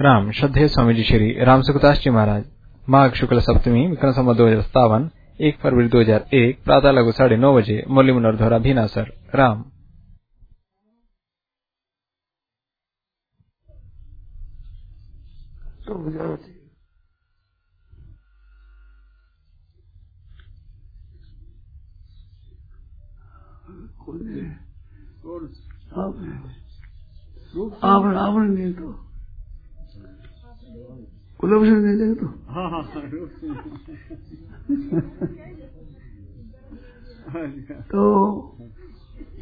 राम 0.00 0.30
श्रद्धेय 0.30 0.68
स्वामी 0.68 0.94
जी 0.94 1.04
श्री 1.04 1.44
राम 1.44 1.62
सुखदास 1.62 2.00
जी 2.00 2.10
महाराज। 2.10 2.44
माघ 2.88 3.12
शुक्ल 3.14 3.40
सप्तमी, 3.40 3.86
विक्रम 3.86 4.10
संवत 4.12 4.36
दो 4.36 4.46
हज़ार 4.46 4.60
सत्तावन, 4.62 5.08
एक 5.40 5.58
फरवरी 5.60 5.88
दो 5.88 6.00
हज़ार 6.00 6.26
एक, 6.34 6.62
प्रातः 6.64 6.90
लगभग 6.90 7.12
साढ़े 7.12 7.36
नौ 7.36 7.54
बजे, 7.56 7.82
मुरली 7.88 8.12
मनोहर 8.12 8.36
धोरा 8.36 8.58
भीनासर 8.58 9.12
राम। 9.34 9.62
तो 28.84 29.05
से 31.44 31.70
नहीं 31.70 31.98
देगा 31.98 32.14
तो। 32.14 32.26
हाँ 32.26 32.70
हाँ 32.70 32.82
तो 37.82 38.56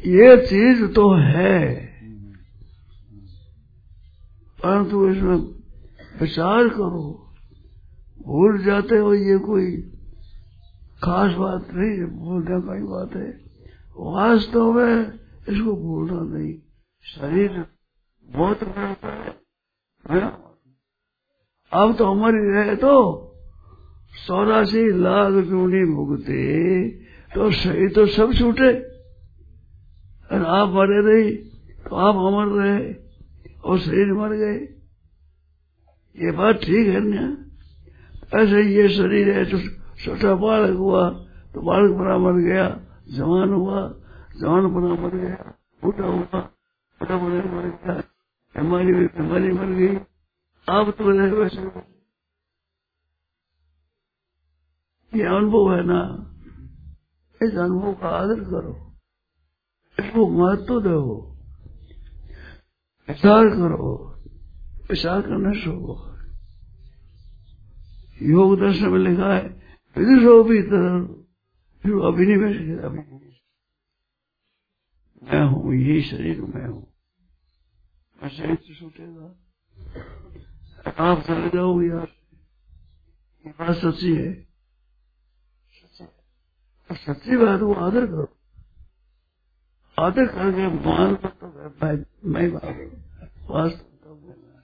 ये 0.05 0.45
चीज़ 0.45 0.85
तो 0.85 1.13
है। 1.13 1.75
परंतु 4.63 5.09
इसमें 5.09 5.35
विचार 6.21 6.69
करो। 6.69 7.33
भूल 8.25 8.63
जाते 8.63 8.97
हो 8.97 9.13
ये 9.13 9.37
कोई 9.37 9.81
खास 11.03 11.35
बात 11.35 11.67
नहीं 11.73 11.99
है 11.99 12.05
भूलने 12.05 12.61
का 12.61 12.75
ही 12.75 12.83
बात 12.83 13.15
है। 13.15 13.29
वास्तव 13.97 14.73
में 14.73 15.13
इसको 15.49 15.75
भूलना 15.75 16.37
नहीं। 16.37 16.53
शरीर 17.03 17.65
बहुत 18.25 18.63
बड़ा 18.63 19.09
है 19.11 19.39
है? 20.11 20.44
अब 21.71 21.95
तो 21.95 22.05
हमारी 22.05 22.41
रहे 22.51 22.75
तो। 22.75 22.93
चौरासी 24.27 24.83
लाख 24.97 25.33
चूनी 25.45 25.83
भुगते? 25.85 26.89
तो 27.35 27.49
सही 27.51 27.87
तो 27.87 28.05
सब 28.07 28.33
छूटे। 28.33 28.71
और 30.31 30.43
आप 30.49 30.69
मरे 30.69 31.01
नहीं 31.03 31.31
तो 31.83 31.95
आप 31.97 32.15
अमर 32.17 32.47
रहे 32.53 32.93
और 33.61 33.79
शरीर 33.79 34.13
मर 34.13 34.35
गए। 34.35 34.57
ये 36.15 36.31
बात 36.31 36.55
ठीक 36.55 36.87
है 36.87 36.99
ना? 36.99 37.25
ऐसे 38.33 38.61
ये 38.65 38.87
शरीर 38.89 39.29
है, 39.29 39.45
जो 39.45 39.59
छोटा 39.99 40.33
बालक 40.35 40.77
हुआ 40.77 41.09
तो 41.53 41.61
बालक 41.61 41.91
बना 41.91 42.17
मर 42.17 42.39
गया, 42.41 42.65
जवान 43.09 43.49
हुआ, 43.49 43.81
जवान 44.39 44.63
बना 44.73 44.93
मर 45.01 45.15
गया, 45.15 45.53
बूढ़ा 45.83 46.07
हुआ 46.07 46.39
बड़ा 47.01 47.15
बना 47.17 47.43
मर 47.51 47.67
गया, 47.75 47.95
बीमारी 48.55 48.93
बीमारी 48.93 49.51
मर 49.51 49.69
गई। 49.75 49.95
आप 50.67 50.89
तो 50.97 51.09
रहे 51.09 51.31
वैसे। 51.31 51.61
ये 55.13 55.25
अनुभव 55.27 55.73
है 55.73 55.83
ना, 55.83 55.99
इस 57.41 57.53
अनुभव 57.55 57.93
का 57.93 58.09
आदर 58.09 58.39
करो, 58.43 58.73
इसको 59.97 60.27
महत्व 60.29 60.81
दो, 60.81 61.01
विचार 63.09 63.49
करो, 63.49 63.91
विचार 64.89 65.21
करने 65.21 65.53
सो 65.59 65.75
योग 68.21 68.59
दर्शन 68.59 68.89
में 68.89 68.99
लिखा 68.99 69.33
है, 69.33 69.45
विदुषो 69.95 70.43
भी 70.43 70.61
फिर 70.61 71.93
अभिनिवेश। 72.01 72.57
मैं 75.23 75.43
हूँ, 75.43 75.73
यही 75.73 76.01
शरीर 76.01 76.41
मैं 76.41 76.67
हूँ। 76.67 76.85
मैं 78.23 78.29
शरीर 78.29 78.55
से 78.55 78.75
छूटेगा। 78.75 79.27
आप 80.95 81.21
चले 81.27 81.49
जाओ 81.49 81.81
यार 81.81 82.07
ये 83.45 83.51
बात 83.51 83.75
सच्ची 83.75 84.15
है। 84.15 84.31
तो 86.89 86.95
सच्ची 86.95 87.37
बात 87.37 87.59
वो 87.61 87.73
आदर 87.85 88.05
करो। 88.05 88.27
आदर 89.97 90.25
करके 90.27 90.67
मान 90.85 91.15
को 91.15 91.27
तो 91.27 91.47
मैं 91.81 91.93
मैं 92.33 92.51
बात 92.53 92.63
वास्तव 93.49 93.97
तो 94.03 94.15
बोलना 94.15 94.63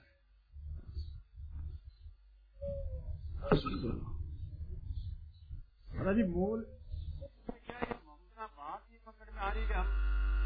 है। 6.04 6.14
जी 6.14 6.22
मूल 6.28 6.60
क्या 6.60 7.78
है 7.78 7.90
ममता 7.90 8.46
बात 8.46 8.86
ही 8.90 8.96
पकड़ 9.06 9.30
में 9.34 9.40
आ 9.40 9.52
रही 9.52 9.62
है। 9.62 9.74
हम 9.74 9.86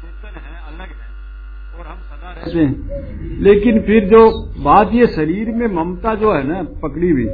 चेतन 0.01 0.39
है 0.39 0.55
अलग 0.67 0.89
है। 0.99 1.16
और 1.79 1.87
हम 1.87 1.97
सदा 1.97 2.31
रहते 2.31 2.59
हैं 2.59 3.39
लेकिन 3.39 3.79
फिर 3.79 4.09
जो 4.09 4.29
बात 4.63 4.93
ये 4.93 5.07
शरीर 5.07 5.51
में 5.51 5.67
ममता 5.67 6.15
जो 6.15 6.33
है 6.33 6.47
ना 6.47 6.61
पकड़ी 6.83 7.09
हुई 7.09 7.25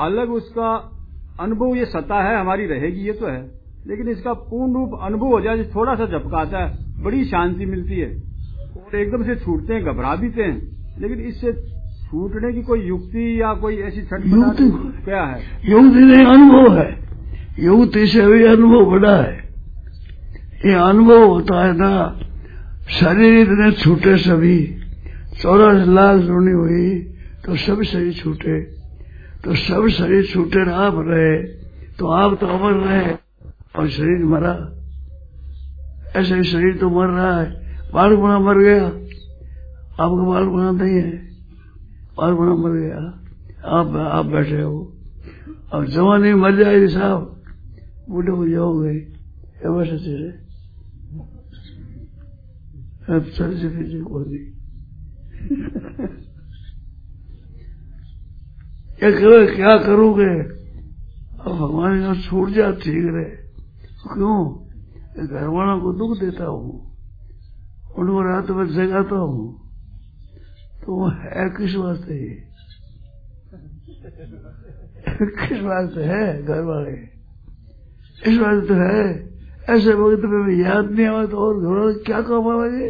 अलग 0.00 0.30
उसका 0.30 0.92
अनुभव 1.40 1.76
ये 1.76 1.84
सता 1.84 2.22
है 2.22 2.40
हमारी 2.40 2.66
रहेगी 2.66 3.06
ये 3.06 3.12
तो 3.12 3.26
है। 3.26 3.40
लेकिन 3.86 4.08
इसका 4.08 4.32
पूर्ण 4.32 4.74
रूप 4.74 4.98
अनुभव 5.02 5.26
हो 5.26 5.40
जाए 5.40 5.64
थोड़ा 5.64 5.94
सा 5.94 6.06
झपकाता 6.06 6.58
है 6.58 7.02
बड़ी 7.04 7.24
शांति 7.24 7.66
मिलती 7.66 7.94
है। 7.94 8.08
और 8.76 8.96
एकदम 8.96 9.24
से 9.24 9.36
छूटते 9.36 9.74
हैं 9.74 9.84
घबरा 9.84 10.14
भी 10.16 10.30
हैं। 10.38 10.52
लेकिन 11.00 11.20
इससे 11.20 11.52
छूटने 12.06 12.52
की 12.52 12.62
कोई 12.62 12.80
युक्ति 12.80 13.42
या 13.42 13.54
कोई 13.54 13.76
ऐसी 13.76 14.00
युक्ति 14.00 14.70
क्या 15.04 15.22
है? 15.22 15.40
युक्ति 15.64 16.00
नहीं 16.00 16.26
अनुभव 16.26 16.78
है। 16.78 16.88
युक्ति 17.58 18.06
से 18.06 18.26
भी 18.26 18.44
अनुभव 18.44 18.90
बड़ा 18.90 19.16
है। 19.16 19.36
ये 20.66 20.74
अनुभव 20.74 21.24
होता 21.24 21.64
है 21.64 21.72
ना 21.72 22.20
शरीर 22.90 23.40
इतने 23.40 23.72
छूटे 23.72 24.16
सभी 24.16 24.76
चौरासी 25.42 25.94
लाख 25.94 26.16
जुड़ी 26.16 26.52
हुई 26.52 27.00
तो 27.44 27.56
सब 27.56 27.82
शरीर 27.82 28.12
छूटे। 28.12 28.60
तो 29.44 29.54
सब 29.54 29.88
शरीर 29.88 30.24
छूटे 30.24 30.70
आप 30.70 30.94
रहे 30.96 31.42
तो 31.98 32.06
आप 32.06 32.38
तो 32.40 32.46
अमर 32.46 32.72
रहे, 32.72 33.14
और 33.76 33.88
शरीर 33.88 34.24
मरा। 34.24 34.72
ऐसे 36.16 36.44
शरीर 36.44 36.76
तो 36.76 36.90
मर 36.90 37.06
रहा 37.06 37.40
है। 37.40 37.76
बाल 37.94 38.14
गुना 38.14 38.38
मर 38.38 38.58
गया। 38.58 38.86
आपका 40.04 40.24
बाल 40.24 40.44
गुना 40.44 40.70
नहीं 40.70 40.96
है। 40.96 41.10
बाल 42.16 42.32
गुना 42.32 42.54
मर 42.54 42.70
गया। 42.70 43.20
आप 43.66 43.96
आप 43.96 44.26
बैठे 44.26 44.60
हो। 44.60 44.92
अब 45.72 45.84
जवानी 45.84 46.34
मर 46.34 46.56
जाएगी 46.56 46.88
साहब। 46.88 47.42
बूढ़े 48.10 48.32
हो 48.32 48.48
जाओगे। 48.48 48.98
वैसे 49.68 49.96
तेरे 49.96 50.45
अब 53.10 53.22
चल 53.24 53.58
से 53.58 53.68
फिर 53.68 54.00
होगी 54.00 54.52
क्या 58.98 59.10
करो, 59.10 59.56
क्या 59.56 59.78
करोगे? 59.78 60.40
अब 61.40 61.52
भगवान 61.52 62.00
का 62.00 62.20
छूट 62.20 62.48
जा 62.48 62.70
ठीक 62.70 63.04
रहे। 63.04 63.24
क्यों? 64.14 64.66
घर 65.26 65.46
वालों 65.46 65.80
को 65.80 65.92
दुख 65.92 66.18
देता 66.18 66.44
हूँ। 66.44 66.96
उनको 67.98 68.22
रात 68.22 68.50
में 68.50 68.66
जगाता 68.66 69.16
हूँ। 69.16 69.66
तो 70.86 70.94
वो 70.94 71.08
है 71.08 71.50
किस 71.50 71.76
वास्ते 71.76 72.46
किस 75.20 75.60
वास्ते 75.62 76.04
है 76.04 76.42
घर 76.42 76.60
वाले 76.60 77.16
इस 78.32 78.38
वास्ते 78.38 78.68
तो 78.68 78.74
है। 78.74 79.35
ऐसे 79.70 79.92
वक्त 79.94 80.24
में 80.24 80.56
याद 80.56 80.90
नहीं 80.90 81.06
आवा 81.06 81.26
तो 81.26 81.36
और 81.36 81.60
घर 81.60 81.78
वाले 81.78 81.94
क्या 81.94 82.20
काम 82.20 82.48
आवेंगे 82.48 82.88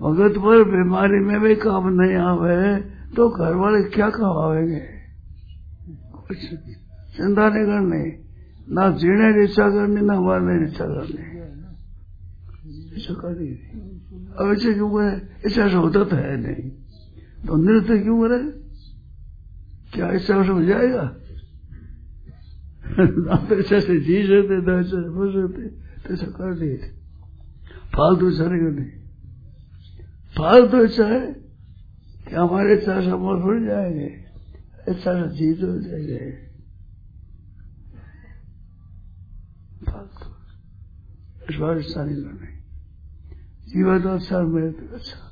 भगत 0.00 0.38
पर 0.38 0.64
बीमारी 0.64 1.18
में 1.18 1.40
भी 1.40 1.54
काम 1.54 2.00
नहीं 2.00 2.14
आवे 2.14 2.80
तो 3.16 3.28
घर 3.28 3.54
वाले 3.54 3.82
क्या 3.82 4.10
काम 4.10 4.36
आवेंगे? 4.38 4.80
कुछ 6.26 6.38
चिंता 7.16 7.48
नहीं 7.48 7.64
करनी, 7.64 8.02
ना 8.74 8.90
जीने 8.90 9.44
इच्छा 9.44 9.68
करनी, 9.68 10.00
ना 10.00 10.20
मरने 10.20 10.66
इच्छा 10.66 10.84
करनी। 10.84 11.22
करनी 13.14 13.48
अब 14.38 14.52
ऐसे 14.52 14.74
क्यों 14.74 14.90
करे? 14.90 15.28
इच्छा 15.46 15.68
से 15.68 15.74
होता 15.74 16.04
तो 16.04 16.16
है 16.16 16.36
नहीं। 16.36 16.70
तो 17.46 17.56
नृत्य 17.56 17.98
क्यों 17.98 18.18
करे? 18.22 18.38
क्या 19.94 20.12
इच्छा 20.12 20.42
से 20.42 20.48
हो 20.48 20.62
जाएगा? 20.62 21.16
से 23.80 24.00
जी 24.00 24.22
सकते 24.26 24.82
से 24.82 25.02
सकते 25.32 25.62
इच्छा 26.14 26.26
कर 26.26 26.54
दी 26.54 26.76
फालतू 27.96 28.28
इच्छा 28.30 28.44
नहीं 28.44 28.90
फालतू 30.36 30.82
इच्छा 30.84 31.06
है 31.06 31.20
कि 32.28 32.34
हमारे 32.34 32.74
इच्छा 32.74 33.00
से 33.00 33.10
हम 33.10 33.40
भूल 33.42 33.66
जाएँगे 33.66 34.06
इच्छा 34.88 35.12
से 35.14 35.28
जीत 35.36 35.62
हो 35.62 35.78
जाएँगे 35.78 36.30
फालतू 39.88 40.30
इस 41.50 41.56
बार 41.60 41.78
इच्छा 41.78 42.04
नहीं 42.04 42.16
जीवन 43.68 44.02
तो 44.02 44.08
अच्छा 44.08 44.40
मेरे 44.40 44.70
तो 44.70 44.94
अच्छा 44.94 45.31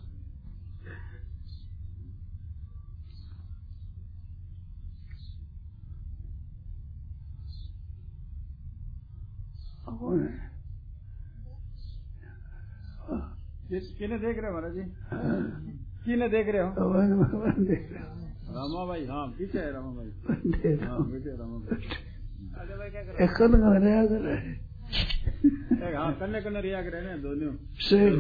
किन्हें 13.99 14.21
देख 14.21 14.39
रहे 14.39 14.47
हैं 14.47 14.53
महाराज 14.53 14.73
जी? 14.73 14.83
किने 16.05 16.29
देख 16.29 16.49
रहे 16.49 16.63
हो? 16.63 16.69
देख 17.65 17.93
रहा 17.93 18.05
हूँ। 18.05 18.21
रामा 18.55 18.87
भाई 18.87 19.07
हाँ 19.07 19.27
पीछे 19.27 19.59
है 19.59 19.73
रामा 19.73 19.91
भाई। 19.91 20.07
देख 20.51 20.83
रहा 20.83 20.91
हाँ। 20.91 20.99
हूँ 20.99 21.13
पीछे 21.13 21.31
रामा 21.31 21.59
भाई। 21.59 21.89
कन 23.29 23.53
कर? 24.09 24.21
रहे 24.21 24.37
हैं। 24.37 24.71
एक 25.89 25.95
हाँ 25.95 26.13
कन्ने 26.15 26.41
कन्ने 26.41 26.61
रिया 26.61 26.83
करे 26.83 27.01
ने 27.01 27.19
दोनों। 27.19 27.53
से 27.81 28.11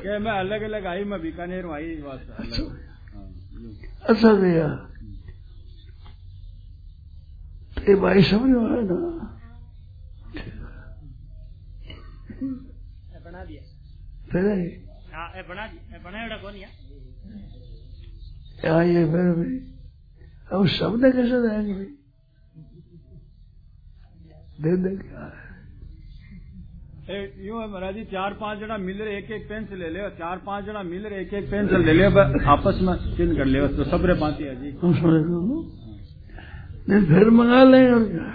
के 0.00 0.18
मैं 0.18 0.32
अलग 0.32 0.62
अलग 0.62 0.86
आई 0.86 1.04
मैं 1.04 1.20
बीकानेर 1.22 1.66
में 1.66 1.74
आई 1.74 1.96
बस 1.96 2.30
अलग। 2.40 2.78
हाँ, 3.14 3.32
अच्छा 4.08 4.34
भैया 4.34 4.66
ये 7.88 7.94
भाई 8.04 8.22
समझ 8.30 8.50
में 8.50 8.64
आया 8.70 8.80
ना 8.90 8.98
बना 13.24 13.44
दिया 13.44 13.62
फिर 14.32 14.44
ये। 14.46 14.68
हाँ 15.14 15.28
बना 15.48 15.64
बनाया 16.04 16.36
कौन 16.42 16.54
ये 18.94 19.04
फिर 19.12 19.28
भी। 19.38 19.50
अब 20.56 20.66
शब्द 20.78 21.04
कैसे 21.12 21.38
रहेंगे 21.46 21.74
भाई 21.74 21.88
दे 24.64 24.72
दे 24.82 24.90
क्या? 25.02 25.26
ए, 27.10 27.18
यूँ 27.46 27.60
है 27.60 27.66
महाराज 27.70 27.94
जी 27.94 28.02
चार 28.10 28.34
पाँच 28.40 28.58
जना 28.58 28.76
मिल 28.78 28.98
रहे 29.02 29.16
एक 29.18 29.30
एक 29.36 29.48
पेंसिल 29.48 29.78
ले 29.82 29.88
ले 29.90 30.08
चार 30.18 30.38
पाँच 30.46 30.64
जना 30.64 30.82
मिल 30.90 31.06
रहे 31.06 31.20
एक 31.22 31.32
एक 31.34 31.50
पेंसिल 31.50 31.84
ले 31.86 31.92
ले 31.92 32.04
आपस 32.56 32.78
में 32.88 32.94
चिन्ह 33.16 33.36
कर 33.38 33.44
ले 33.54 33.66
तो 33.76 33.84
सबरे 33.90 34.14
पाती 34.20 34.44
है 34.44 34.54
जी। 34.62 34.70
नहीं 36.88 37.06
फिर 37.06 37.30
मंगा 37.30 37.62
लें 37.64 37.90
और 37.90 38.04
क्या 38.04 38.28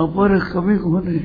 अपर 0.00 0.38
कमी 0.52 0.76
को 0.78 0.98
नहीं 1.00 1.20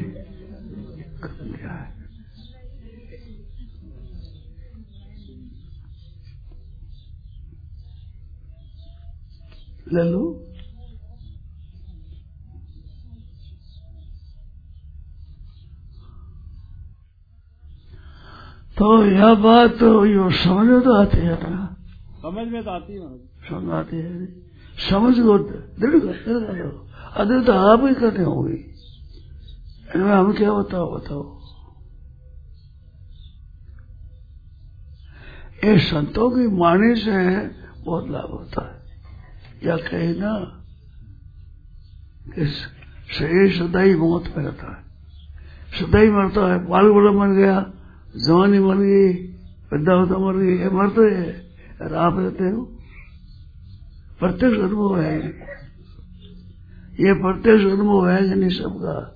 ले 9.88 10.04
लो 10.04 10.24
तो 18.78 18.88
यह 19.06 19.34
बात 19.36 19.78
तो 19.80 20.06
यो 20.06 20.30
समझ 20.36 20.84
तो 20.84 20.94
आती 20.94 21.18
है 21.18 21.38
ना 21.42 21.76
समझ 22.26 22.48
में 22.48 22.64
तो 22.64 22.72
आती 22.72 22.94
है 22.94 23.18
समझ 23.18 23.72
आती 23.72 23.96
है। 23.96 24.26
समझ 24.90 25.16
को 25.20 25.38
दृढ़ 25.80 26.00
करते 26.00 26.32
अदृढ़ 27.22 27.44
तो 27.44 27.52
आप 27.52 27.84
ही 27.84 27.96
करते 27.96 28.22
होगी। 28.22 28.76
इनमें 29.96 30.12
हम 30.12 30.34
क्या 30.34 30.54
बताओ 30.54 30.96
बताओ। 30.96 31.40
ये 35.64 35.80
संतों 35.80 36.32
की 36.32 36.46
वाणी 36.46 36.96
से 36.96 37.48
बहुत 37.84 38.10
लाभ 38.10 38.30
होता 38.32 38.66
है। 38.66 38.82
या 39.68 39.78
कहे 39.78 40.14
ना 40.20 40.64
कि 42.30 42.46
शरीर 43.14 43.54
सदैव 43.54 44.00
मौत 44.00 44.34
में 44.38 44.44
रहता 44.44 44.78
है। 44.78 44.84
सदाई 45.80 46.10
मरता 46.10 46.54
है 46.54 46.68
बाल 46.68 46.92
बड़ा 46.92 47.12
मर 47.12 47.28
गया, 47.28 47.72
जवानी 48.28 48.60
मर 48.60 48.76
गई, 48.76 49.14
वृद्धावस्था 49.74 50.18
मर 50.18 50.34
गई, 50.34 50.58
ये 50.58 50.70
मरते 50.70 51.16
है। 51.16 51.46
आप 51.84 52.20
रहते 52.20 52.50
हो? 52.50 52.62
प्रत्यक्ष 54.20 54.58
अनुभव 54.58 55.00
है। 55.02 55.18
ये 57.00 57.14
प्रत्यक्ष 57.14 57.66
अनुभव 57.66 58.10
है 58.10 58.28
यानी 58.28 58.50
सबका। 58.50 59.12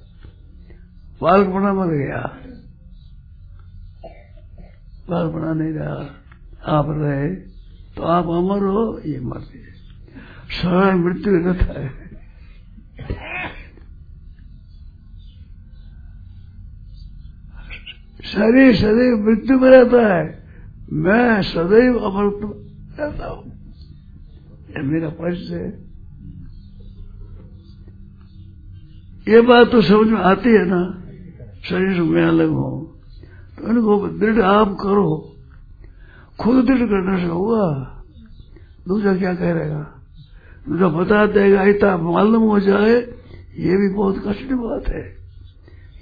बालपना 1.21 1.73
मर 1.73 1.87
गया। 1.87 2.37
बालपना 5.09 5.53
नहीं 5.53 5.73
रहा। 5.73 6.15
आप 6.77 6.85
रहे 6.89 7.35
तो 7.95 8.03
आप 8.03 8.23
अमर 8.23 8.63
हो, 8.63 9.01
ये 9.05 9.19
मर 9.19 9.37
गए 9.37 9.69
सरल 10.49 10.95
मृत्यु 10.95 11.33
रहता 11.33 11.81
है। 11.81 12.09
शरीर 18.23 18.75
शरीर 18.75 19.15
मृत्यु 19.15 19.59
में 19.59 19.69
रहता 19.69 20.15
है। 20.15 20.38
मैं 20.89 21.41
सदैव 21.43 21.97
अमृत 21.99 22.39
रहता 22.99 23.27
हूँ। 23.27 23.43
ये 24.69 24.81
मेरा 24.83 25.09
परिचय 25.11 25.55
है। 25.55 25.69
ये 29.27 29.41
बात 29.41 29.71
तो 29.71 29.81
समझ 29.81 30.07
में 30.07 30.19
आती 30.21 30.49
है 30.49 30.65
ना, 30.65 30.81
शरीर 31.63 32.01
में 32.03 32.23
अलग 32.23 32.49
हो 32.51 32.69
तो 33.57 33.69
इनको 33.69 34.07
दृढ़ 34.09 34.41
आप 34.41 34.75
करो। 34.81 35.09
खुद 36.39 36.65
दृढ़ 36.65 36.85
करने 36.85 37.19
से 37.19 37.27
होगा 37.27 37.65
दूसरा 38.87 39.15
क्या 39.17 39.33
कह 39.35 39.51
रहेगा 39.51 39.83
दूसरा 40.67 40.87
बता 40.89 41.25
देगा 41.33 41.63
इतना 41.65 41.97
मालूम 41.99 42.43
हो 42.43 42.59
जाए, 42.59 42.95
ये 43.57 43.77
भी 43.77 43.93
बहुत 43.95 44.17
कठिन 44.25 44.57
बात 44.57 44.87
है। 44.87 45.03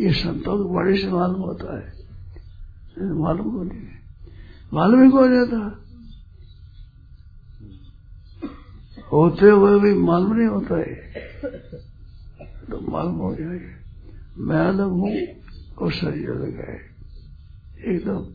ये 0.02 0.12
संतों 0.14 0.58
की 0.58 0.74
बड़ी 0.74 0.98
से 0.98 1.08
मालूम 1.10 1.42
होता 1.42 1.78
है। 1.78 1.86
मालूम 3.16 3.52
को 3.52 3.64
नहीं 3.64 3.97
मालूम 4.74 5.04
ही 5.04 5.10
कौन 5.10 5.36
जाता 5.36 5.84
होते 9.12 9.50
हुए 9.50 9.80
भी 9.80 9.94
मालूम 9.94 10.34
नहीं 10.34 10.48
होता 10.48 10.80
है। 10.80 10.94
तो 12.70 12.92
मालूम 12.92 13.16
हो 13.16 13.36
जाए। 13.36 13.60
मैं 14.38 14.58
अलग 14.58 14.90
हूँ 14.90 15.18
और 15.82 15.92
शरीर 15.92 16.30
अलग 16.30 16.56
है। 16.56 16.80
एकदम। 17.86 18.26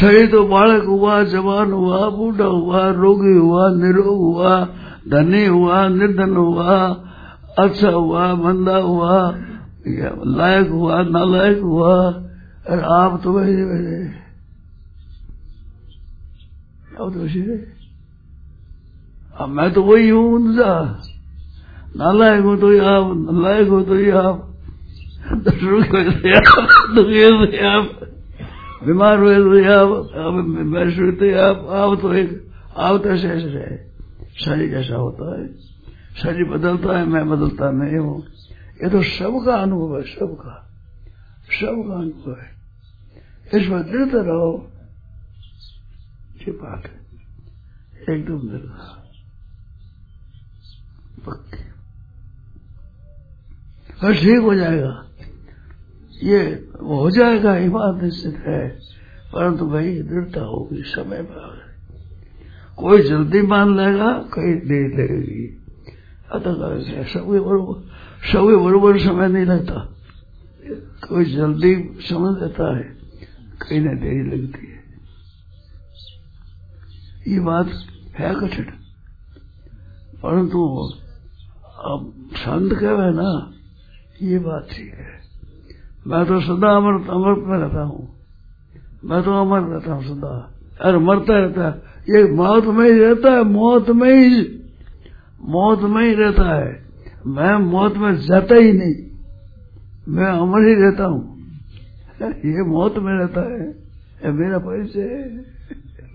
शरीर 0.00 0.30
तो 0.30 0.46
बालक 0.48 0.84
हुआ, 0.84 1.24
जवान 1.24 1.72
हुआ, 1.72 2.08
बूढ़ा 2.10 2.44
हुआ, 2.44 2.90
रोगी 2.90 3.38
हुआ, 3.38 3.74
निरोग 3.74 4.18
हुआ, 4.18 4.64
धनी 5.08 5.46
हुआ, 5.46 5.88
निर्धन 5.88 6.36
हुआ 6.36 6.88
अच्छा 7.58 7.90
हुआ, 7.90 8.34
मंदा 8.34 8.76
हुआ, 8.76 9.34
लायक 10.26 10.68
हुआ, 10.68 11.02
नालायक 11.02 11.58
हुआ 11.58 12.23
और 12.70 12.80
आप 12.80 13.20
तो 13.24 13.32
वैसे 13.32 13.64
वैसे 13.64 14.24
तो 16.96 17.10
वैसे 17.10 17.74
अब 19.36 19.48
मैं 19.48 19.72
तो 19.72 19.82
वही 19.82 20.08
हूँ 20.08 20.34
उनका। 20.34 21.02
नालायक 21.96 22.44
हो 22.44 22.56
तो 22.56 22.70
ही 22.70 22.78
आप 22.78 23.12
नालायक 23.32 23.68
हो 23.68 23.82
तो 23.82 23.94
ही 23.94 24.10
आप। 24.10 24.50
तो 25.24 25.50
आप 25.50 26.58
हो 27.38 27.46
तो 27.46 27.68
आप। 27.68 28.00
बीमार 28.86 29.18
हुए 29.18 29.36
तो 29.36 29.70
आप 29.70 29.88
तो 31.14 31.40
आप। 31.40 31.92
आप 31.92 31.98
तो 32.00 32.14
एक, 32.14 32.48
आप 32.76 33.02
तो 33.02 33.08
ऐसे 33.08 33.28
ऐसे 33.28 33.48
है। 33.48 33.92
शरीर 34.44 34.74
ऐसा 34.74 34.96
होता 34.96 35.40
है? 35.40 35.48
शरीर 36.22 36.44
बदलता 36.44 36.98
है, 36.98 37.06
मैं 37.06 37.30
बदलता 37.30 37.70
नहीं 37.70 37.98
हूँ। 37.98 38.22
ये 38.84 38.90
तो 38.90 39.02
सबका 39.02 39.54
अनुभव 39.54 39.96
है 39.96 40.02
सबका 40.02 40.73
सबका 41.50 41.94
अनुभव 41.94 42.40
है 42.40 42.54
इसमें 43.62 43.82
दृढ़ 43.82 44.22
रहो 44.22 44.70
बात 46.48 46.86
है 46.86 47.00
एकदम 48.16 48.38
दृढ़ 48.38 48.60
पक्की। 51.26 51.64
बस 54.04 54.20
ठीक 54.20 54.38
हो 54.38 54.54
जाएगा। 54.54 55.08
ये 56.22 56.68
हो 56.82 57.10
जाएगा 57.10 57.56
ये 57.56 57.68
बात 57.68 58.02
निश्चित 58.02 58.34
है। 58.34 58.68
परंतु 59.32 59.66
भाई, 59.66 60.02
दृढ़ता 60.02 60.40
होगी, 60.40 60.82
समय 60.82 61.22
पर 61.22 61.60
कोई 62.76 63.02
जल्दी 63.02 63.42
मान 63.42 63.76
लेगा 63.76 64.12
कोई 64.12 64.54
देर 64.54 64.94
लगेगी। 64.94 65.64
अतः 66.32 67.04
सबके 67.04 67.40
बरोबर 67.40 67.80
सबके 68.32 68.64
बरोबर 68.64 68.98
समय 68.98 69.28
नहीं 69.28 69.44
लगता। 69.44 69.93
कोई 71.08 71.24
जल्दी 71.24 71.98
समझ 72.00 72.42
लेता 72.42 72.76
है, 72.76 72.82
कहीं 73.62 73.80
ना 73.80 73.92
देरी 73.92 74.22
लगती 74.22 74.66
है। 74.66 74.84
ये 77.28 77.40
बात 77.40 77.66
है 78.14 78.34
कठिन। 78.34 78.64
परंतु 80.22 80.90
अब 81.78 82.30
संत 82.36 82.72
कहे 82.72 82.90
ना, 82.90 83.52
ये 84.22 84.38
बात 84.38 84.68
ठीक 84.70 84.94
है। 84.94 85.20
मैं 86.06 86.26
तो 86.26 86.40
सदा 86.40 86.76
अमृत 86.76 87.10
अमृत 87.10 87.44
में 87.46 87.58
रहता 87.58 87.82
हूँ। 87.82 88.20
मैं 89.04 89.22
तो 89.22 89.32
अमर 89.32 89.60
रहता 89.60 89.92
हूँ 89.92 90.04
सदा। 90.04 90.54
अरे 90.80 90.98
मरता 90.98 91.38
रहता 91.38 91.68
है। 91.68 91.94
ये 92.16 92.32
मौत 92.32 92.64
में 92.64 92.92
ही 92.92 92.98
रहता 92.98 93.30
है, 93.30 93.44
मौत 93.44 93.90
में 93.90 94.28
ही। 94.28 94.62
मौत 95.40 95.80
में 95.80 96.04
ही 96.04 96.14
रहता 96.14 96.56
है। 96.56 96.84
मैं 97.26 97.56
मौत 97.56 97.96
में 97.96 98.16
जाता 98.16 98.54
ही 98.54 98.72
नहीं। 98.72 99.13
मैं 100.08 100.26
अमर 100.26 100.68
ही 100.68 100.74
रहता 100.74 101.04
हूँ। 101.04 101.22
ये 102.22 102.62
मौत 102.62 102.98
में 102.98 103.12
रहता 103.12 103.40
है 103.52 103.68
ये 104.24 104.30
मेरा 104.32 104.58
परिचय 104.58 105.00
है। 105.00 105.44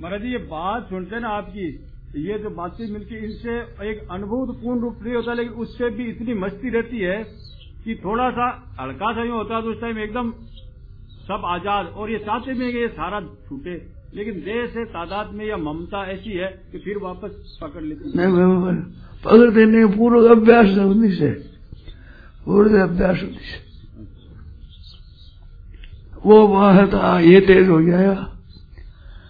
महाराज 0.02 0.22
जी 0.22 0.32
ये 0.32 0.38
बात 0.38 0.90
सुनते 0.90 1.20
ना 1.20 1.30
आपकी 1.30 1.68
ये 2.18 2.40
जो 2.40 2.50
बातचीत 2.50 2.90
मिलती 2.90 3.16
है 3.16 3.24
इनसे 3.24 3.58
एक 3.90 4.08
अनुभूत 4.12 4.62
पूर्ण 4.64 4.80
रूप 4.82 5.00
नहीं 5.04 5.14
होता 5.14 5.34
लेकिन 5.34 5.54
उससे 5.54 5.90
भी 5.90 6.04
इतनी 6.04 6.34
मस्ती 6.34 6.70
रहती 6.70 7.00
है 7.00 7.24
कि 7.86 7.96
थोड़ा 8.06 8.30
सा 8.30 8.76
हल्का 8.82 9.14
सा 9.14 9.24
यूँ 9.24 9.36
होता 9.38 9.56
है 9.56 9.62
तो 9.62 9.70
उस 9.70 9.82
टाइम 9.82 9.98
एकदम 10.00 10.32
सब 11.28 11.42
आज़ाद 11.46 11.86
और 11.86 12.12
ये 12.12 12.18
चाहते 12.18 12.54
भी 12.54 12.66
हैं 12.66 12.72
ये 12.72 12.88
सारा 12.88 13.22
छूटे 13.22 13.76
लेकिन 14.16 14.34
देह 14.34 14.66
से 14.66 14.86
तादाद 14.86 15.34
में 15.34 15.46
या 15.46 15.58
ममता 15.58 16.06
ऐसी 16.12 16.30
है 16.30 16.62
कि 16.72 16.78
फिर 16.78 16.98
वापस 16.98 17.60
पकड़ 17.62 17.84
लेती 17.84 18.10
है। 18.10 18.18
नहीं 18.18 18.38
मैं- 18.38 18.66
मैं- 18.66 18.86
पकड़ 19.26 19.50
देने 19.50 19.86
पूर्व 19.86 20.28
अभ्यास 20.28 20.66
है 20.66 21.12
से 21.12 21.30
पूर्व 22.46 22.82
अभ्यास 22.82 23.18
से 23.18 23.69
वो 26.26 26.48
वहाँ 26.48 26.74
है 26.74 26.86
तो 26.88 26.98
ये 27.20 27.40
तेज 27.42 27.70
हो 27.70 27.82
जाएगा। 27.82 28.26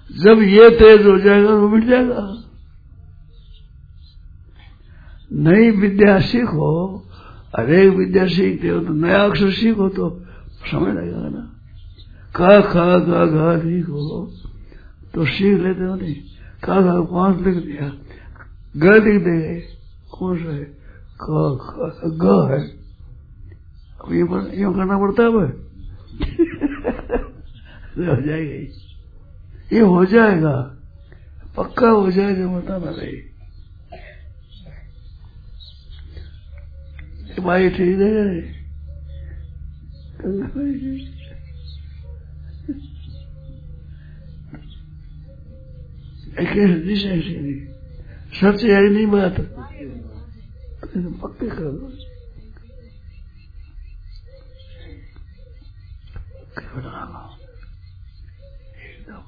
जब 0.10 0.42
ये 0.42 0.70
तेज 0.70 1.06
हो 1.06 1.18
जाएगा 1.20 1.50
तो 1.50 1.70
मिट 1.70 1.84
जाएगा। 1.84 2.22
नई 5.32 5.70
विद्या 5.72 6.20
सीखो, 6.20 6.70
हरेक 7.58 7.94
विद्या 7.94 8.26
सीखते 8.28 8.68
हो 8.68 8.80
तो 8.80 8.94
नया 8.94 9.24
अक्षर 9.24 9.52
सीखो 9.52 9.90
तो 9.90 10.10
समय 10.66 10.92
लगेगा 10.92 11.30
ना। 11.30 11.44
का 12.36 12.62
खा 12.62 12.98
गा 13.00 13.26
घा 13.26 13.58
सीखो। 13.60 14.26
तो 15.14 15.26
सीख 15.26 15.60
लेते 15.62 15.84
हो 15.84 15.96
नहीं। 15.96 16.16
का 16.64 16.82
खा 16.82 17.02
पाँच 17.02 17.42
लिख 17.42 17.56
दिया? 17.56 17.88
ग 18.78 18.84
लिख 19.06 19.24
देंगे 19.24 19.60
कौन 20.12 20.38
सा 20.38 20.52
है? 20.52 20.64
क 21.22 21.26
ख, 21.62 21.66
ग 22.22 22.26
है। 22.52 22.62
ये 24.12 24.62
यूँ 24.62 24.74
करना 24.74 24.98
पड़ता 24.98 25.24
है 25.24 25.30
हो 28.08 28.22
जाएगा 28.22 28.54
ये 29.74 29.80
हो 29.80 30.06
जाएगा। 30.06 30.76
पक्का 31.58 31.90
हो 31.90 32.12
जाएगा 32.12 32.48
बताना 32.48 32.92
नहीं। 32.92 33.30
भाई 37.44 37.70
ठीक 37.70 38.00
है। 38.00 38.60
ऐसी 46.40 47.38
नहीं 47.38 47.66
सच 48.34 48.64
है 48.64 48.90
नहीं। 48.90 49.08
बात। 49.08 49.36
पक्के 51.22 51.48
कर 51.50 51.56
दो 51.56 52.09
एकदम 58.84 59.24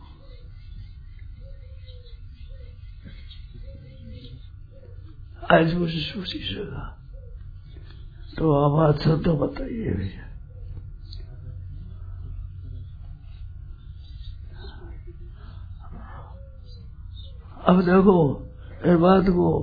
आज 5.55 5.73
मुझे 5.73 5.99
सोची 5.99 6.39
सका 6.39 6.97
तो 8.37 8.53
आवाज़ 8.53 8.95
से 8.95 9.23
तो 9.23 9.37
बताइए 9.37 9.93
भैया 9.93 10.27
अब 17.65 17.81
देखो, 17.81 18.47
इस 18.85 18.97
बात 18.97 19.23
को 19.23 19.61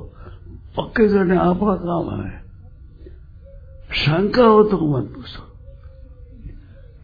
पक्के 0.76 1.08
करने 1.08 1.36
आपका 1.36 1.74
काम 1.76 2.22
है। 2.22 2.44
शंका 3.94 4.44
हो 4.44 4.62
तो 4.62 4.76
मत 4.78 5.08
पूछो। 5.14 5.47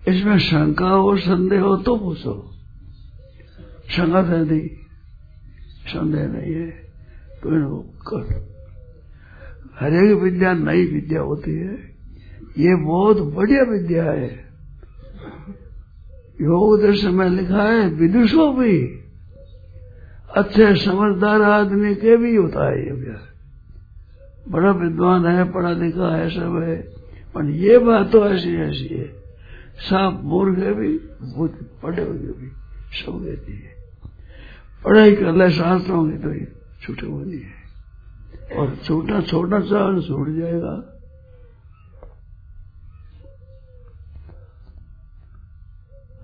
इसमें 0.08 0.38
शंका 0.38 0.88
हो, 0.88 1.16
संदेह 1.16 1.60
हो 1.60 1.76
तो 1.76 1.96
पूछो। 1.96 2.50
शंका 3.90 4.22
तो 4.22 4.44
नहीं। 4.44 4.68
संदेह 5.86 6.26
नहीं 6.26 6.54
है। 6.54 6.70
तो 7.42 7.54
इनको 7.54 7.76
कर। 7.76 8.54
हरेक 9.80 10.22
विद्या, 10.22 10.52
नई 10.52 10.86
विद्या 10.86 11.20
होती 11.20 11.54
है। 11.54 11.94
ये 12.58 12.74
बहुत 12.74 13.18
बढ़िया 13.20 13.62
विद्या 13.62 14.04
है। 14.04 14.44
योग 16.40 16.80
दर्शन 16.80 17.10
में 17.10 17.28
लिखा 17.28 17.62
है, 17.62 17.88
विदुषों 17.88 18.56
भी। 18.56 19.00
अच्छे 20.36 20.76
समझदार 20.76 21.42
आदमी 21.42 21.94
के 21.94 22.16
भी 22.16 22.36
होता 22.36 22.70
है 22.70 22.84
ये 22.84 22.90
अभ्यास। 22.90 23.28
बड़ा 24.48 24.70
विद्वान 24.70 25.26
है, 25.26 25.52
पढ़ा 25.52 25.72
लिखा 25.72 26.16
है, 26.16 26.30
सब 26.30 26.62
है। 26.68 26.76
पर 27.34 27.50
ये 27.50 27.78
बात 27.78 28.12
तो 28.12 28.26
ऐसी 28.26 28.50
ऐसी 28.50 28.94
है। 28.94 29.23
सब 29.78 30.20
मूर्ख 30.24 30.58
है 30.58 30.72
भी 30.74 30.96
बहुत 30.98 31.58
पढ़े 31.82 32.02
हुए 32.02 32.32
भी 32.32 32.48
सब 32.98 33.24
कहती 33.24 33.52
है 33.52 33.72
पढ़ाई 34.84 35.14
कर 35.16 35.32
ले 35.32 35.50
शास्त्रों 35.50 36.04
की 36.10 36.18
तो 36.18 36.32
ये 36.34 36.46
छूटे 36.82 37.06
हुए 37.06 37.24
नहीं 37.24 37.40
है। 37.40 38.58
और 38.58 38.74
छोटा 38.76 39.20
छोटा 39.20 39.60
चाल 39.60 40.00
छूट 40.02 40.28
जाएगा। 40.36 40.74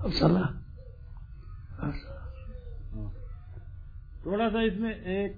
अब 0.04 0.10
चला 0.12 0.46
थोड़ा 4.26 4.48
सा 4.48 4.62
इसमें 4.62 4.90
एक 4.90 5.36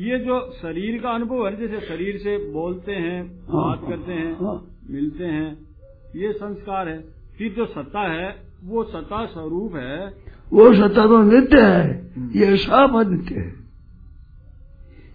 ये 0.00 0.18
जो 0.24 0.38
शरीर 0.52 1.00
का 1.02 1.10
अनुभव 1.10 1.46
है 1.46 1.56
जैसे 1.56 1.86
शरीर 1.86 2.18
से 2.18 2.36
बोलते 2.52 2.92
हैं 2.94 3.22
बात 3.46 3.80
करते 3.88 4.12
हैं 4.12 4.32
हाँ। 4.40 4.54
मिलते 4.90 5.24
हैं 5.26 5.69
ये 6.16 6.32
संस्कार 6.32 6.88
है। 6.88 6.98
फिर 7.38 7.52
जो 7.52 7.66
सत्ता 7.66 8.00
है 8.00 8.42
वो 8.64 8.84
सत्ता 8.84 9.26
स्वरूप 9.26 9.76
है। 9.76 10.06
वो 10.52 10.74
सत्ता 10.74 11.06
तो 11.06 11.22
नित्य 11.22 11.60
है। 11.60 12.12
ये 12.36 12.56
सब 12.56 12.96
अनित्य 12.96 13.34
है। 13.34 13.54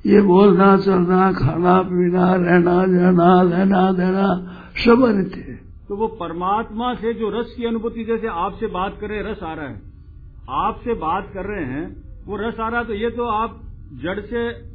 ये 0.05 0.21
बोलना 0.21 0.77
चलना 0.77 1.31
खाना 1.31 1.81
पीना 1.81 2.35
रहना 2.35 2.75
जाना 2.87 3.43
लेना 3.43 3.91
देना 3.91 4.27
सब 4.75 5.03
अनित्य 5.03 5.39
है। 5.39 5.59
तो 5.87 5.95
वो 5.95 6.07
परमात्मा 6.07 6.93
से 6.93 7.13
जो 7.13 7.29
रस 7.29 7.53
की 7.57 7.65
अनुभूति 7.65 8.03
जैसे 8.03 8.27
आपसे 8.27 8.67
बात 8.67 8.97
कर 9.01 9.07
रहे 9.07 9.31
रस 9.31 9.43
आ 9.43 9.53
रहा 9.53 9.67
है। 9.67 9.81
आपसे 10.49 10.93
बात 10.93 11.31
कर 11.33 11.45
रहे 11.45 11.65
हैं 11.65 11.85
वो 12.25 12.37
रस 12.37 12.59
आ 12.59 12.69
रहा 12.69 12.79
है 12.79 12.87
तो 12.87 12.93
ये 12.93 13.09
तो 13.09 13.25
आप 13.25 13.61
जड़ 13.93 14.19
से 14.19 14.74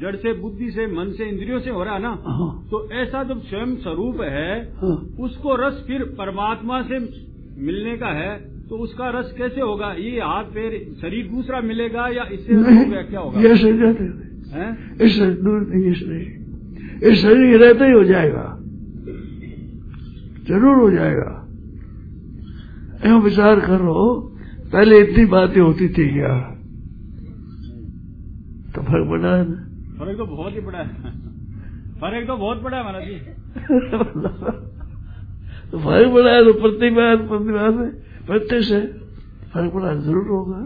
जड़ 0.00 0.16
से 0.16 0.32
बुद्धि 0.32 0.70
से 0.70 0.86
मन 0.86 1.10
से 1.12 1.24
इंद्रियों 1.24 1.58
से 1.60 1.70
हो 1.70 1.82
रहा 1.84 1.94
है 1.94 2.02
ना? 2.02 2.08
हाँ, 2.26 2.66
तो 2.70 2.88
ऐसा 2.92 3.22
जब 3.24 3.42
स्वयं 3.42 3.74
स्वरूप 3.76 4.20
है 4.20 4.54
हाँ। 4.76 4.94
उसको 5.20 5.54
रस 5.56 5.84
फिर 5.86 6.02
परमात्मा 6.18 6.82
से 6.82 6.98
मिलने 7.62 7.96
का 7.96 8.08
है 8.08 8.32
तो 8.68 8.76
उसका 8.76 9.08
रस 9.10 9.32
कैसे 9.38 9.60
होगा? 9.60 9.92
ये 9.92 10.20
हाथ 10.20 10.44
पैर 10.44 10.72
शरीर 11.00 11.26
दूसरा 11.26 11.60
मिलेगा 11.60 12.08
या 12.08 12.24
इससे 12.32 13.02
क्या 13.04 13.20
होगा? 13.20 13.40
ये 13.40 13.56
शरीर 13.56 13.84
रहते 13.84 14.04
हैं। 14.04 14.14
हैं? 14.52 14.96
इससे 15.00 15.26
दूर 15.26 15.60
नहीं 15.70 15.90
इस 15.90 15.98
शरीर। 17.20 17.56
रहते 17.62 17.84
ही 17.84 17.92
हो 17.92 18.04
जाएगा। 18.04 18.44
ज़रूर 20.48 20.76
हो 20.76 20.90
जाएगा। 20.90 21.38
यूँ 23.06 23.20
विचार 23.22 23.60
करो 23.60 23.94
पहले 24.72 24.98
इतनी 25.00 25.24
बातें 25.26 25.60
होती 25.60 25.88
थी 25.88 26.08
क्या? 26.08 26.34
तो 28.74 28.82
फ़र्क 28.82 29.08
पड़ा 29.10 29.36
है 29.36 29.44
ना 29.48 29.68
फ़र्क 30.02 30.18
तो 30.18 30.24
बहुत 30.26 30.52
ही 30.52 30.60
बड़ा 30.60 30.78
है। 30.78 30.86
फ़र्क 32.00 32.26
तो 32.28 32.36
बहुत 32.36 32.62
बड़ा 32.62 32.76
है 32.76 32.82
महाराज 32.84 33.04
जी। 33.04 33.18
तो 35.70 35.78
फ़र्क 35.80 36.12
पड़ा 36.14 36.30
है 36.30 36.44
तो 36.44 36.52
प्रतिभा 36.60 37.04
प्रतिभा 37.26 37.66
से 37.72 37.84
प्रत्यक्ष 38.26 38.70
है 38.72 38.80
फ़र्क 39.52 39.72
पड़ा 39.74 39.92
ज़रूर 39.96 40.26
होगा। 40.28 40.60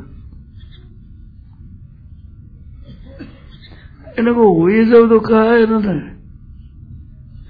इनको 4.19 4.45
हुई 4.55 4.85
जब 4.87 5.09
तो 5.09 5.19
कहा 5.23 5.43
है 5.43 5.57
इन्होंने 5.63 5.99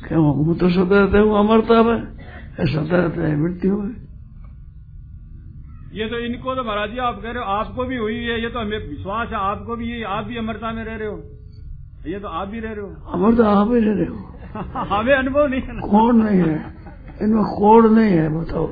क्या 0.03 0.19
हम 0.19 0.55
तो 0.57 0.71
सदा 0.71 0.97
रहते 0.97 1.19
हैं 1.19 1.39
अमरता 1.39 1.83
में। 1.83 2.01
सदा 2.67 2.97
रहते 2.97 3.21
हैं 3.21 3.37
मृत्यु 3.39 3.79
में। 3.79 3.95
ये 5.95 6.07
तो 6.09 6.19
इनको 6.25 6.55
तो 6.55 6.65
महाराज 6.65 6.91
जी 6.91 6.99
आप 7.05 7.23
कह 7.23 7.31
रहे 7.31 7.39
हो 7.39 7.49
आपको 7.53 7.85
भी 7.85 7.97
हुई 7.97 8.17
है 8.17 8.43
ये 8.43 8.49
तो 8.49 8.61
हमें 8.61 8.89
विश्वास 8.89 9.29
है 9.29 9.39
आपको 9.45 9.77
भी 9.77 9.93
ये 9.93 10.03
आप 10.11 10.25
भी 10.25 10.37
अमरता 10.39 10.73
में 10.73 10.85
रह 10.85 10.97
रहे 10.97 11.09
हो। 11.09 11.17
ये 12.07 12.19
तो 12.19 12.29
आप 12.29 12.49
भी 12.49 12.61
रह 12.61 12.71
रहे 12.71 12.81
हो। 12.81 13.11
अमर 13.13 13.35
तो 13.35 13.45
आप 13.45 13.69
ही 13.71 13.81
रह 13.81 13.95
रहे 13.95 14.07
हो। 14.07 14.39
हमें 14.97 15.15
अनुभव 15.15 15.47
नहीं 15.47 15.61
है 15.61 15.91
कौन 15.91 16.25
नहीं 16.25 16.41
है? 16.41 16.75
इनमें 17.23 17.45
कोड 17.45 17.87
नहीं 17.87 18.11
है 18.11 18.29
बताओ। 18.29 18.67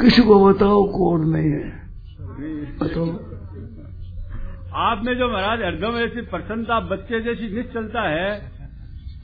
किसी 0.00 0.22
को 0.22 0.46
बताओ 0.46 0.84
कोड 0.84 1.24
नहीं 1.24 1.50
है। 1.50 1.84
बताओ। 2.82 3.06
आप 4.74 5.02
में 5.04 5.14
जो 5.14 5.32
महाराज 5.32 5.60
हरदम 5.60 5.98
ऐसी 5.98 6.20
प्रसन्नता 6.20 6.80
बच्चे 6.80 7.20
जैसी 7.20 7.56
निश्चलता 7.56 8.08
है 8.08 8.52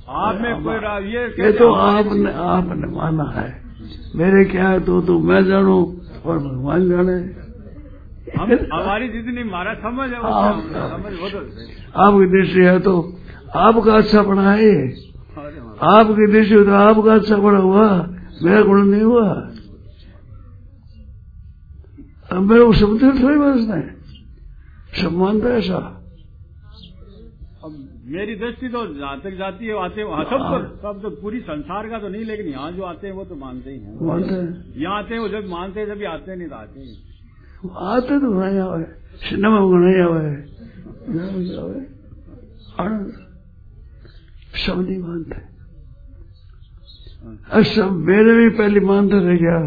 आप 0.08 0.38
में 0.40 0.64
कोई 0.64 0.74
रा- 0.74 1.02
ये 1.02 1.44
ये 1.44 1.52
तो 1.52 1.72
आपने 1.72 2.32
आपने 2.32 2.86
माना 2.86 3.24
है। 3.24 3.62
मेरे 4.14 4.44
क्या 4.44 4.68
है 4.68 4.80
तो 4.80 5.00
तो 5.00 5.18
मैं 5.18 5.44
जानू 5.44 5.96
और 6.24 6.38
भगवान 6.38 6.88
जाने। 6.88 7.49
हम 8.38 8.52
हमारी 8.72 9.08
जितनी 9.08 9.44
मारा 9.44 9.74
समझ 9.74 10.10
है 10.10 10.16
आप- 10.16 10.62
समझ 10.66 11.32
तो 11.32 11.38
आपकी 12.00 12.26
दृष्टि 12.26 12.60
है 12.60 12.80
तो 12.80 13.18
आपका 13.54 13.94
अच्छा 13.94 14.22
पढ़ा 14.22 14.52
है। 14.52 14.92
आपकी 15.82 16.32
दृष्टि 16.32 16.54
हो 16.54 16.64
तो 16.64 16.70
आपका 16.70 17.14
अच्छा 17.14 17.36
पढ़ा 17.36 17.58
हुआ। 17.58 18.16
मेरा 18.42 18.62
गुण 18.62 18.86
नहीं 18.86 19.02
हुआ। 19.02 19.50
अब 22.32 22.42
मेरे 22.42 22.64
को 22.64 22.72
समझ 22.72 23.02
थोड़ी 23.02 23.38
बसना 23.38 23.74
है। 23.74 23.96
सब 25.02 25.12
मानता 25.12 25.48
है 25.48 25.58
ऐसा। 25.58 25.96
मेरी 28.04 28.34
दृष्टि 28.34 28.68
तो 28.68 28.86
जहाँ 28.86 29.20
तक 29.20 29.30
जाती 29.30 29.66
है 29.66 29.84
आते 29.84 30.00
हैं 30.00 30.08
सब 30.08 30.24
तो 30.24 30.76
सब 30.76 31.02
तो 31.02 31.10
पूरी 31.10 31.40
संसार 31.40 31.88
का 31.88 31.98
तो 31.98 32.08
नहीं 32.08 32.24
लेकिन 32.24 32.46
यहाँ 32.46 32.72
जो 32.72 32.82
आते 32.82 33.06
हैं 33.06 33.14
वो 33.14 33.24
तो 33.24 33.34
मानते 33.34 33.70
ही 33.70 33.78
हैं। 33.78 34.06
मानते 34.06 34.34
हैं। 34.34 34.74
यहाँ 34.76 34.98
आते 34.98 35.14
हैं 35.14 35.20
वो 35.20 35.28
जब 35.28 35.48
मानते 35.48 35.80
हैं 35.80 35.86
जब 35.86 36.04
आते 36.04 36.36
नहीं 36.36 36.48
तो 36.48 36.54
आते 36.54 36.80
ही। 36.80 37.09
आते 37.60 38.18
तो 38.20 38.28
नहीं 38.40 38.58
आवे 38.60 38.84
सिनेमा 39.28 39.60
को 39.70 39.76
नहीं 39.84 40.00
आवे 40.02 40.20
नहीं 41.08 41.84
आनंद 42.80 43.08
सब 44.64 44.80
नहीं 44.80 44.98
मानते 44.98 45.48
और 47.54 47.62
सब 47.74 47.90
मेरे 48.08 48.32
भी 48.38 48.48
पहले 48.58 48.80
मानते 48.80 49.18
थे 49.26 49.36
क्या? 49.38 49.58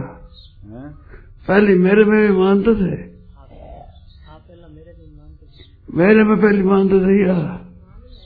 पहले 1.48 1.76
मेरे 1.86 2.04
में 2.06 2.20
भी 2.22 2.34
मानते 2.38 2.74
थे? 2.76 2.92
मेरे 5.90 6.24
में 6.24 6.38
पहले 6.42 6.64
मानते 6.64 7.00
थे 7.06 7.18
क्या? 7.24 7.36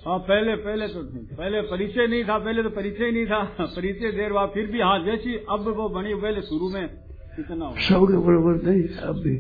हाँ 0.08 0.18
पहले 0.28 0.56
पहले 0.64 0.88
तो 0.88 1.02
नहीं 1.02 1.26
पहले 1.38 1.62
परिचय 1.72 2.08
नहीं 2.08 2.24
था 2.24 2.38
पहले 2.40 2.64
तो 2.64 2.70
परिचय 2.76 3.06
ही 3.06 3.12
नहीं 3.12 3.26
था 3.28 3.44
परिचय 3.76 4.12
देर 4.18 4.34
बाद 4.34 4.50
फिर 4.54 4.68
भी 4.72 4.82
हाँ 4.82 4.98
जैसी 5.06 5.36
अब 5.56 5.68
वो 5.78 5.88
बनी 5.98 6.14
पहले 6.24 6.42
शुरू 6.50 6.70
में 6.74 6.88
कितना 7.36 7.66
हो 7.66 7.74
सबके 7.88 8.18
बराबर 8.28 8.62
नहीं 8.68 8.84
अब 9.10 9.20
भी। 9.24 9.36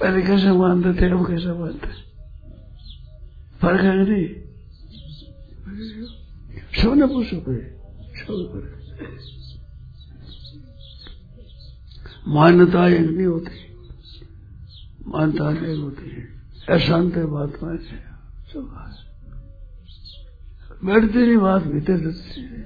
पहले 0.00 0.22
कैसे 0.22 0.52
मानते 0.52 1.00
थे 1.00 1.10
अब 1.10 1.26
कैसे 1.28 1.52
मानते 1.52 1.88
फ़र्क 3.60 3.80
है 3.80 4.08
नहीं? 4.08 4.28
सबने 6.82 7.06
पूछो 7.06 7.40
पहले 7.40 7.62
सबने 8.20 8.44
फ़र्क 8.52 8.76
मान्यता 12.28 12.88
एक 12.88 13.00
नहीं 13.00 13.26
होती। 13.26 13.74
मान्यता 15.06 15.44
अनेक 15.48 15.78
होती। 15.78 16.10
है 16.10 16.39
अशांत 16.70 17.14
है 17.16 17.24
बात 17.26 17.52
में 17.62 17.76
से 17.78 17.96
सब 18.50 18.62
बात। 18.72 18.94
बैठती 20.84 21.18
नहीं 21.18 21.36
बात 21.36 21.62
भीतर 21.62 21.96
दसती 22.00 22.42
नहीं। 22.42 22.64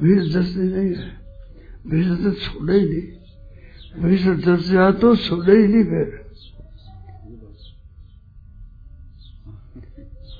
भीड़ 0.00 0.22
दसती 0.32 0.66
नहीं। 0.74 0.92
है 0.94 1.08
भीड़ 1.90 2.14
तो 2.22 2.30
छोड़े 2.40 2.76
ही 2.78 2.86
नहीं। 2.88 3.06
भीड़ 4.02 4.36
दस 4.46 4.62
जा 4.70 4.90
तो 5.00 5.16
छोड़े 5.16 5.56
ही 5.56 5.66
नहीं 5.68 5.84
फिर। 5.84 6.08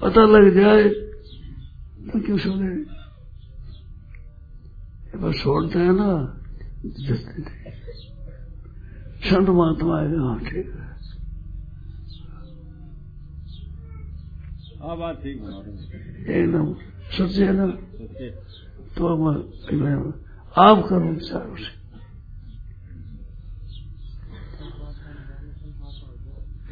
पता 0.03 0.23
लग 0.25 0.55
जाए 0.55 0.89
तो 2.09 2.21
क्यों 2.21 2.39
छोड़े 2.39 2.73
बस 5.19 5.35
छोड़ते 5.43 5.79
हैं 5.79 5.93
ना 5.93 6.09
दसते 6.87 7.39
नहीं 7.43 7.73
संत 9.29 9.49
महात्मा 9.49 10.01
है। 10.01 10.07
हाँ 10.21 10.39
ठीक 10.41 10.67
है। 10.75 10.84
हाँ 14.85 14.97
बात 14.99 15.17
ठीक 15.17 15.39
एकदम 16.31 16.75
सच्चे 17.17 17.45
है 17.45 17.53
ना। 17.53 17.67
तो 18.97 19.17
मैं 19.17 19.95
आप 20.57 20.79
करो 20.89 21.09
विचार 21.11 21.47
उसे। 21.49 21.73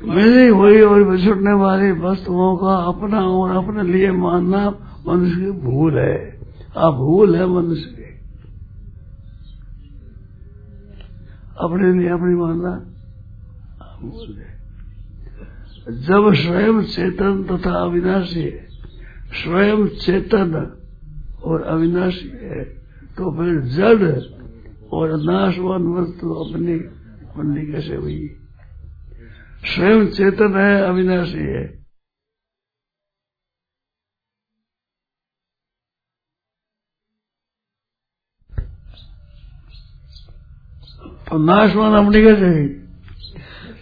मिली 0.09 0.49
हुई 0.49 0.81
और 0.81 1.05
बिछुटने 1.05 1.53
वाली 1.53 1.91
वस्तुओं 1.93 2.57
का 2.57 2.75
अपना 2.93 3.21
और 3.29 3.51
अपने 3.57 3.83
लिए 3.93 4.11
मानना 4.13 4.63
मनुष्य 5.07 5.37
की 5.37 5.51
भूल 5.51 5.99
है। 5.99 6.41
आप 6.77 6.95
भूल 6.95 7.37
है 7.37 7.47
मनुष्य 7.47 7.91
की। 7.91 8.09
अपने 11.57 11.93
लिए 11.93 12.11
अपनी 12.11 12.35
मानना 12.35 12.73
भूल 14.03 14.37
है 14.39 14.51
जब 16.03 16.33
स्वयं 16.35 16.83
चेतन 16.85 17.43
तथा 17.45 17.73
अविनाशी 17.79 18.43
है 18.43 18.69
स्वयं 19.35 19.87
चेतन 19.97 20.55
और 21.43 21.63
अविनाशी 21.69 22.29
है 22.43 22.65
तो 23.17 23.31
फिर 23.33 23.61
जड़ 23.71 24.11
और 24.93 25.17
नाशवान 25.23 25.87
वस्तु 25.93 26.35
अपनी 26.35 26.79
बननी 27.37 27.67
कैसे 27.73 27.97
हुई 27.97 28.21
स्वयं 29.67 30.07
चेतन 30.11 30.57
है 30.57 30.83
अविनाशी 30.83 31.47
है 31.47 31.67
तो 41.29 41.39
नाशवान 41.41 41.95
अपनी 41.97 42.23
कैसे 42.23 42.49
हुई 42.49 42.82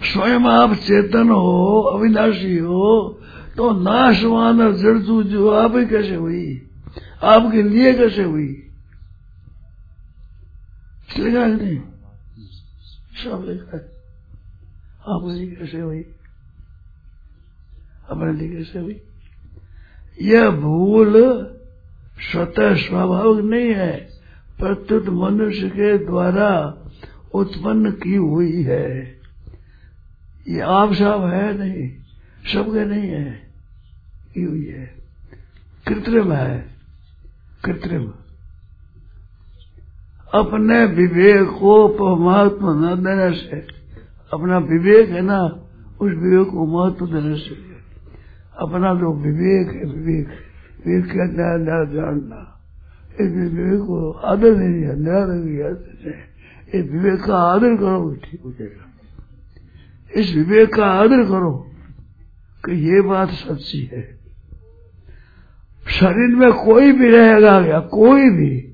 स्वयं 0.02 0.40
आप 0.40 0.74
चेतन 0.74 1.28
हो, 1.28 1.80
अविनाशी 1.80 2.58
हो 2.58 3.20
तो 3.56 3.72
नाशवान 3.72 4.62
और 4.62 4.76
जड़तू 4.76 5.22
जो 5.22 5.50
आप 5.50 5.76
ही 5.76 5.86
कैसे 5.86 6.14
हुई? 6.14 6.62
आपके 7.22 7.62
लिए 7.62 7.94
कैसे 7.94 8.22
हुई? 8.22 8.66
है 11.16 11.56
नहीं। 11.56 11.78
सब 13.24 13.48
आपके 15.08 15.34
लिए 15.34 15.56
कैसे 15.56 15.80
हुई? 15.80 16.04
अपने 18.10 18.32
लिए 18.32 18.56
कैसे 18.56 18.78
हुई? 18.78 19.00
यह 20.22 20.50
भूल 20.50 21.12
स्वतः 22.32 22.74
स्वाभाविक 22.74 23.44
नहीं 23.44 23.68
है। 23.68 24.08
प्रत्युत 24.58 25.08
मनुष्य 25.08 25.68
के 25.68 25.98
द्वारा 25.98 26.76
उत्पन्न 27.34 27.90
की 27.90 28.16
हुई 28.16 28.62
है। 28.62 29.09
ये 30.50 30.60
आप 30.60 30.92
साहब 30.92 31.24
है 31.24 31.58
नहीं, 31.58 31.90
सबके 32.52 32.84
नहीं 32.84 33.08
है। 33.08 33.50
ये 34.36 34.72
है। 34.78 34.94
कृत्रिम 35.88 36.32
है। 36.32 36.68
कृत्रिम। 37.64 38.12
अपने 40.34 40.84
विवेक 40.84 41.48
को 41.48 42.16
महत्व 42.16 42.70
न 42.70 42.96
देने 42.96 43.36
से, 43.36 43.66
अपना 44.32 44.58
विवेक 44.58 45.10
है 45.10 45.22
ना, 45.22 45.38
उस 46.00 46.12
विवेक 46.12 46.48
को 46.48 46.66
महत्व 46.66 47.06
देने 47.06 47.36
से। 47.36 47.54
अपना 48.58 48.94
जो 48.94 49.12
विवेक 49.12 49.68
है, 49.68 49.84
विवेक 49.84 50.28
विवेक 50.86 51.06
का 51.06 51.24
नया 51.24 51.56
न्याय 51.56 51.86
जानना। 51.86 52.60
इस 53.20 53.52
विवेक 53.52 53.80
को 53.80 54.10
आदर 54.10 54.56
नहीं 54.56 54.82
है 54.82 55.00
न्याय 55.00 55.76
इस 56.74 56.90
विवेक 56.90 57.22
का 57.22 57.36
आदर 57.36 57.76
करो, 57.76 58.16
ठीक 58.24 58.40
हो 58.44 58.52
जाएगा। 58.52 58.89
इस 60.16 60.34
विवेक 60.34 60.74
का 60.74 60.84
आदर 60.84 61.24
करो 61.24 61.70
कि 62.64 62.90
ये 62.90 63.00
बात 63.00 63.30
सच्ची 63.30 63.90
है। 63.92 64.20
शरीर 65.88 66.36
में 66.36 66.52
कोई 66.52 66.92
भी 66.92 67.10
रहेगा 67.10 67.64
क्या 67.66 67.80
कोई 67.80 68.30
भी 68.30 68.66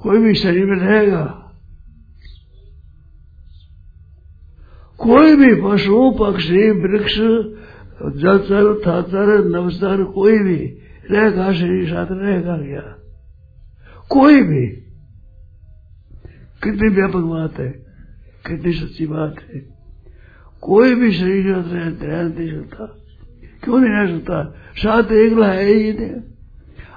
कोई 0.00 0.18
भी 0.18 0.34
शरीर 0.34 0.66
में 0.66 0.76
रहेगा, 0.76 1.38
कोई 4.98 5.36
भी 5.36 5.54
पशु, 5.54 6.16
पक्षी, 6.20 6.70
वृक्ष 6.70 7.16
जलचर 8.20 8.82
थाचर 8.86 9.44
नवचर 9.44 10.04
कोई 10.04 10.38
भी 10.38 10.56
रहेगा, 11.10 11.52
शरीर 11.52 11.88
साथ 11.88 12.06
रहेगा 12.10 12.56
क्या? 12.56 12.98
कोई 14.10 14.42
भी। 14.42 14.66
कितनी 16.64 16.88
व्यापक 16.88 17.16
बात 17.16 17.58
है, 17.58 17.68
कितनी 18.46 18.72
सच्ची 18.72 19.06
बात 19.06 19.34
है। 19.40 19.71
कोई 20.62 20.94
भी 20.94 21.12
शरीर 21.12 21.46
रह 21.46 22.22
नहीं 22.22 22.62
सकता 22.62 22.84
क्यों 23.64 23.78
नहीं 23.78 23.90
रह 23.90 24.18
सकता? 24.18 24.54
साथ 24.76 25.12
एकला 25.12 25.46
है 25.46 25.64
ही 25.64 25.92
नहीं। 25.92 26.10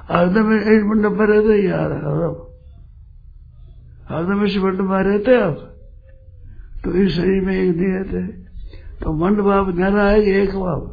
हरदम 0.09 0.53
इस 0.53 0.83
मंडप 0.83 1.11
में 1.19 1.27
रहते 1.27 1.61
यार 1.67 1.91
हरदम 1.91 2.35
हरदम 4.09 4.45
इस 4.45 4.57
मंडप 4.57 4.81
में 4.81 5.03
रहते 5.03 5.35
आप। 5.41 5.55
तो 6.83 6.91
इस 6.91 7.15
शरीर 7.15 7.41
में 7.41 7.55
एक 7.55 7.75
नहीं 7.75 7.93
रहते। 7.93 8.27
तो 9.01 9.13
मंड 9.13 9.39
बाप 9.41 9.75
न्यारा 9.75 10.09
है 10.09 10.21
एक 10.21 10.49
बाप 10.55 10.91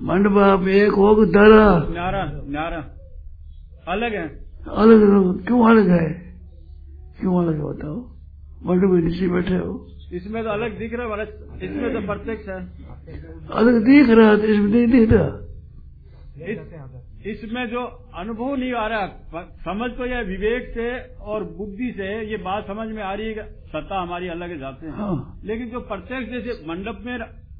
मंड 0.00 0.28
बाप 0.28 0.68
एक 0.68 0.92
हो 0.92 1.14
कि 1.14 1.32
नारा? 1.32 1.86
न्यारा 1.90 2.24
न्यारा 2.48 2.80
अलग 3.88 4.12
है। 4.12 4.28
अलग 4.76 5.46
क्यों 5.46 5.70
अलग 5.70 5.88
है? 5.88 6.08
क्यों 7.20 7.44
अलग 7.44 7.54
है 7.54 7.64
बताओ? 7.64 7.96
मंड 8.66 8.84
में 8.84 9.02
नीचे 9.02 9.28
बैठे 9.28 9.54
हो। 9.54 9.86
इसमें 10.16 10.42
तो 10.44 10.50
अलग 10.50 10.78
दिख 10.78 10.94
रहा 10.94 11.16
है 11.20 11.26
इसमें 11.62 11.92
तो 11.92 12.00
प्रत्यक्ष 12.06 12.48
है। 12.48 12.58
अलग 13.60 13.84
दिख 13.84 14.08
रहा 14.10 14.30
है 14.30 14.36
इसमें 14.52 14.68
नहीं 14.68 14.86
दिख 14.88 15.12
रहा। 15.12 15.40
इसमें 17.30 17.66
जो 17.70 17.80
अनुभव 18.14 18.54
नहीं 18.56 18.72
आ 18.74 18.86
रहा 18.86 19.06
समझ 19.66 19.90
तो 19.98 20.06
यह 20.06 20.20
विवेक 20.28 20.68
से 20.74 20.88
और 21.24 21.44
बुद्धि 21.58 21.90
से 21.96 22.08
ये 22.30 22.36
बात 22.44 22.66
समझ 22.66 22.88
में 22.88 23.02
आ 23.02 23.12
रही 23.14 23.26
है 23.28 23.44
सत्ता 23.72 24.00
हमारी 24.00 24.28
अलग 24.28 24.50
है 24.50 24.58
जाते 24.58 24.86
हैं। 24.86 24.92
हाँ। 24.94 25.40
लेकिन 25.44 25.68
जो 25.70 25.80
प्रत्यक्ष 25.92 26.30
जैसे 26.32 26.52
मंडप 26.68 26.98
में 27.06 27.18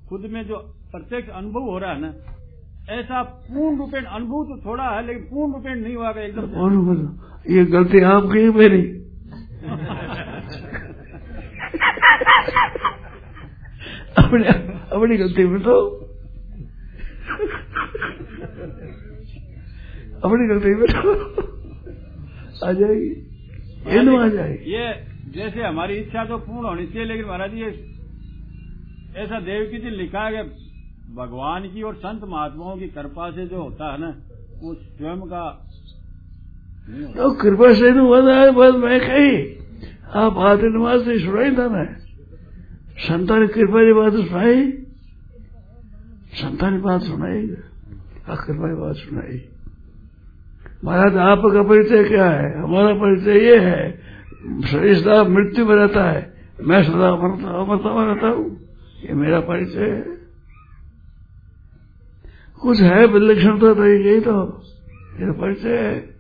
खुद 0.08 0.20
में 0.32 0.42
जो 0.48 0.56
प्रत्यक्ष 0.92 1.28
अनुभव 1.34 1.60
हो 1.70 1.78
रहा 1.78 1.92
है 1.92 2.00
ना 2.00 2.12
ऐसा 2.92 3.22
पूर्ण 3.22 3.76
रूपेण 3.78 4.04
अनुभव 4.16 4.44
तो 4.44 4.56
थोड़ा 4.64 4.84
है 4.90 5.06
लेकिन 5.06 5.22
पूर्ण 5.24 5.52
रूपेण 5.54 5.78
नहीं 5.82 5.94
हुआ 5.96 6.10
एकदम 6.24 6.46
ये 7.50 7.64
गलती 7.72 8.00
आपकी 8.12 8.48
मेरी। 8.58 8.82
अपनी 14.16 14.44
अपनी 14.92 15.16
गलती 15.16 15.44
बताओ 15.46 15.82
अपनी 20.24 20.44
गलती 20.48 20.74
बताओ 20.74 21.14
आ 22.64 22.72
जाएगी। 22.72 23.10
ये 23.94 24.02
नो 24.02 24.16
आ 24.18 24.28
जाएगी। 24.28 24.72
ये 24.72 24.84
जैसे 25.34 25.62
हमारी 25.62 25.94
इच्छा 25.94 26.24
तो 26.24 26.36
पूर्ण 26.38 26.66
होनी 26.66 26.86
चाहिए 26.86 27.08
लेकिन 27.08 27.24
महाराज 27.24 27.54
ये 27.54 27.70
ऐसा 29.22 29.40
देव 29.40 29.64
की 29.72 29.78
जी 29.78 29.90
लिखा 29.96 30.22
है 30.28 30.42
भगवान 31.16 31.62
की 31.68 31.82
और 31.82 31.94
संत 31.96 32.20
महात्माओं 32.28 32.76
की 32.76 32.88
कृपा 32.88 33.30
से 33.30 33.46
जो 33.46 33.62
होता 33.62 33.92
है 33.92 33.98
ना 34.00 34.10
वो 34.62 34.74
स्वयं 34.74 35.20
का 35.26 35.44
तो 37.16 37.30
कृपा 37.42 37.72
से 37.74 37.90
तो 37.92 38.02
है 38.28 38.50
बस 38.52 38.74
मैं 38.76 38.98
कही 39.00 39.30
आप 40.14 40.38
आते 40.46 40.70
नमाज़ 40.70 41.04
से 41.04 41.18
सुनाई 41.18 41.50
था 41.50 41.66
ना। 41.68 41.84
संतान 42.98 43.46
कृपा 43.46 43.84
की 43.84 43.92
बात 43.92 44.12
सुनाई। 44.12 44.70
संतान 46.34 46.80
बात 46.80 47.00
सुनाई। 47.02 47.46
हाँ 48.26 48.36
कृपा 48.36 48.68
की 48.68 48.80
बात 48.80 48.94
सुनाई। 48.96 49.48
महाराज, 50.84 51.16
आपका 51.16 51.62
परिचय 51.62 52.04
क्या 52.04 52.30
है? 52.30 52.62
हमारा 52.62 52.94
परिचय 52.94 53.38
ये 53.38 53.58
है 53.58 53.92
सदा 54.94 55.24
मृत्यु 55.24 55.66
में 55.66 55.76
रहता 55.76 56.10
है। 56.10 56.34
मैं 56.62 56.82
सदा 56.84 57.08
अमरता 57.08 57.48
अमरता 57.62 57.94
में 57.94 58.14
रहता 58.14 58.26
हूँ। 58.26 58.60
ये 59.04 59.14
मेरा 59.14 59.40
परिचय 59.40 59.80
है। 59.80 60.16
कुछ 62.60 62.80
है 62.80 63.06
विलक्षण 63.06 63.58
तो 63.58 63.84
यही 63.86 64.20
तो। 64.20 64.62
मेरा 65.20 65.32
परिचय 65.32 65.78
है। 65.78 66.16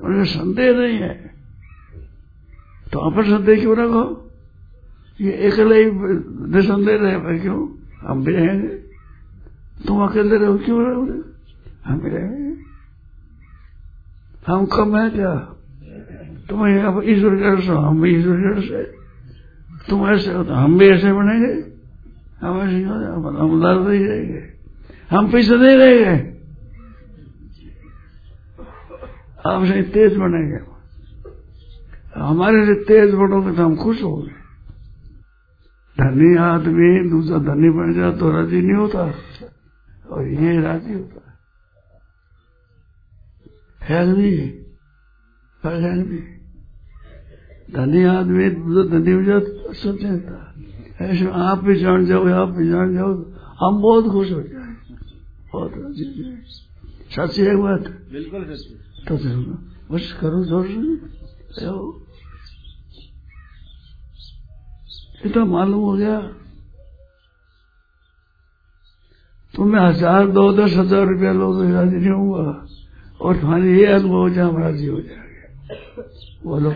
उनमें 0.00 0.24
संदेह 0.24 0.72
नहीं 0.72 0.98
है। 0.98 1.34
तो 2.92 2.98
अपन 2.98 3.22
संदेह 3.22 3.60
क्यों 3.60 3.76
कहो? 3.76 4.28
ये 5.22 5.32
अकेले 5.50 5.76
ही 5.82 5.90
निसंदेह 6.54 6.96
रहे 6.96 7.18
भाई 7.18 7.38
क्यों? 7.38 7.60
हम 8.02 8.24
भी 8.24 8.32
रहेंगे 8.32 8.68
तुम 9.86 10.02
अकेले 10.02 10.38
रहो 10.38 10.56
क्यों 10.58 10.78
रहोगे 10.84 11.18
हम 11.86 11.98
भी 12.00 12.10
रहेंगे 12.10 12.50
हम 14.46 14.66
कम 14.66 14.96
है 14.98 15.10
क्या? 15.10 15.34
तुम 16.48 16.60
अब 16.86 17.02
ईश्वर 17.04 17.36
जड़ 17.38 17.60
से 17.60 17.72
हम 17.72 18.00
भी 18.02 18.10
ईश्वर 18.16 18.36
जड़ 18.38 18.60
से। 18.60 18.82
तुम 19.88 20.06
ऐसे 20.08 20.32
हो 20.32 20.42
तो 20.44 20.54
हम 20.54 20.78
भी 20.78 20.88
ऐसे 20.88 21.12
बनेंगे। 21.12 21.52
हम 22.42 22.60
ऐसे 22.60 22.76
ही 22.76 22.82
हो 22.82 22.98
जाए, 23.00 23.12
हम 23.12 23.26
हम 23.36 23.88
नहीं 23.88 24.04
रहेंगे। 24.04 24.42
हम 25.10 25.30
पीछे 25.32 25.56
नहीं 25.56 25.76
रहेंगे 25.76 26.16
आपसे 29.46 29.82
तेज 29.94 30.16
बनेंगे। 30.16 30.58
हमारे 32.16 32.66
से 32.66 32.74
तेज 32.84 33.14
बनोगे 33.14 33.56
तो 33.56 33.64
हम 33.64 33.76
खुश 33.76 34.02
होंगे 34.02 34.41
धनी 35.96 36.28
आदमी 36.40 36.88
दूसरा 37.10 37.38
धनी 37.46 37.68
बन 37.70 37.88
जाए 37.94 38.12
तो 38.18 38.30
राज़ी 38.32 38.60
नहीं 38.62 38.76
होता। 38.76 39.02
और 40.08 40.22
ये 40.28 40.50
राज़ी 40.62 40.92
होता 40.94 41.20
है। 41.20 41.32
धनी 47.68 48.00
आदमी 48.06 48.44
दूसरा 48.52 48.84
धनी 48.90 49.12
हो 49.12 49.22
जाए 49.22 49.40
तो 49.40 49.72
चलता 49.74 50.34
ऐसे 51.02 51.26
आप 51.42 51.58
भी 51.64 51.74
जान 51.76 52.00
जाओ 52.06 52.22
आप 52.32 52.48
भी 52.56 52.64
जान 52.68 52.94
जाओ 52.94 53.12
हम 53.60 53.72
बहुत 53.82 54.04
खुश 54.12 54.28
हो 54.32 54.42
जाए 54.42 54.72
बहुत 55.52 55.72
राज़ी 55.76 56.04
हो 56.06 56.12
जाए 56.18 56.36
सच्ची 57.12 57.42
है 57.42 57.54
बात। 57.56 57.84
बिल्कुल 58.12 58.42
सच्ची 58.46 58.74
तो 59.08 59.14
बस 59.90 60.12
करो 60.20 60.38
ज़ोर 60.44 60.64
से 61.52 61.66
इतना 65.22 65.44
मालूम 65.44 65.80
हो 65.80 65.92
गया। 65.96 66.18
तुम्हें 69.54 69.80
हज़ार, 69.80 70.26
दो, 70.28 70.52
दस 70.52 70.72
हज़ार 70.76 71.06
रुपया 71.06 71.32
लो 71.32 71.52
तो 71.54 71.62
राज़ी 71.72 71.96
नहीं 71.96 72.10
होगा 72.10 72.66
और 73.20 73.36
तुम्हारी 73.40 73.78
ये 73.78 73.86
अनुभव 73.86 74.16
हो 74.16 74.28
जाए 74.30 74.52
राज़ी 74.54 74.86
हो 74.86 75.00
जाएँगे। 75.00 76.02
बोलो। 76.44 76.70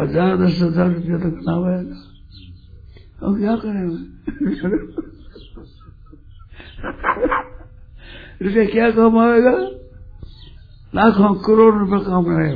हज़ार, 0.00 0.36
दस 0.36 0.58
हज़ार 0.62 0.88
रुपया 0.90 1.18
तक 1.18 1.34
ना 1.46 1.54
आएगा। 1.68 1.98
हम 3.22 3.38
क्या 3.38 3.54
करेंगे 3.56 3.98
रुपया 8.42 8.64
क्या 8.66 8.90
कमाएगा 8.90 9.56
लाखों, 10.92 11.34
करोड़ 11.46 11.74
रुपए 11.74 12.04
काम 12.04 12.24
रहे 12.28 12.52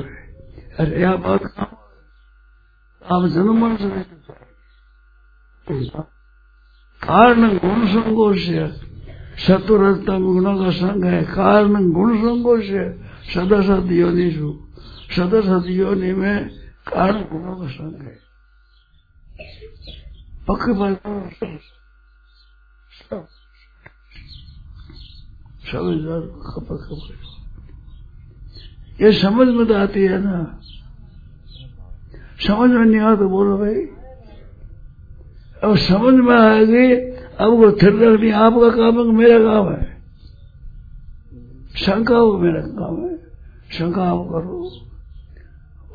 अरे, 0.75 1.01
यह 1.01 1.17
बात 1.17 1.45
काम 1.47 1.74
आप 3.05 3.29
जन्म 3.29 3.59
मरण 3.59 3.87
मर 3.87 4.03
कारण 7.03 7.57
गुण 7.57 7.87
संकोच 7.87 8.37
शत्रुरतम 9.39 10.25
गुणों 10.25 10.59
का 10.59 10.73
संग 10.73 11.05
है 11.05 11.27
कारण 11.27 11.93
गुण 11.93 12.19
संकोच 12.19 12.65
सदा 13.33 13.63
सत 13.63 13.93
योनिषु 13.93 14.59
सदा 15.17 15.43
सत 15.43 15.71
योनि 15.71 16.15
में 16.15 16.49
कारण 16.89 17.23
गुणों 17.33 17.57
का 17.57 17.69
संग 17.69 18.03
है 18.03 18.19
पक्के 20.49 20.73
बात 20.73 21.03
सब 23.03 23.27
ये 28.99 29.13
समझ 29.13 29.49
में 29.49 29.67
तो 29.67 29.75
आती 29.75 30.03
है 30.03 30.25
ना 30.25 30.61
समझ 32.47 32.71
में 32.71 32.85
नहीं 32.85 33.01
आ 33.01 33.15
तो 33.17 33.29
बोलो 33.29 33.59
भाई। 33.59 33.75
अब 35.65 35.77
समझ 35.77 36.15
में 36.15 36.37
आएगी 36.37 36.95
अब 37.41 37.51
वो 37.51 37.73
थिर 37.73 37.93
रखनी 37.95 38.31
आपका 38.31 38.69
काम 38.71 38.99
है 38.99 39.05
मेरा 39.05 39.39
काम 39.39 39.73
है। 39.73 39.97
शंका 41.77 42.19
वो 42.19 42.39
मेरा 42.39 42.61
काम 42.61 43.03
है। 43.05 43.17
शंका 43.73 44.03
आप 44.03 44.27
करो। 44.31 44.71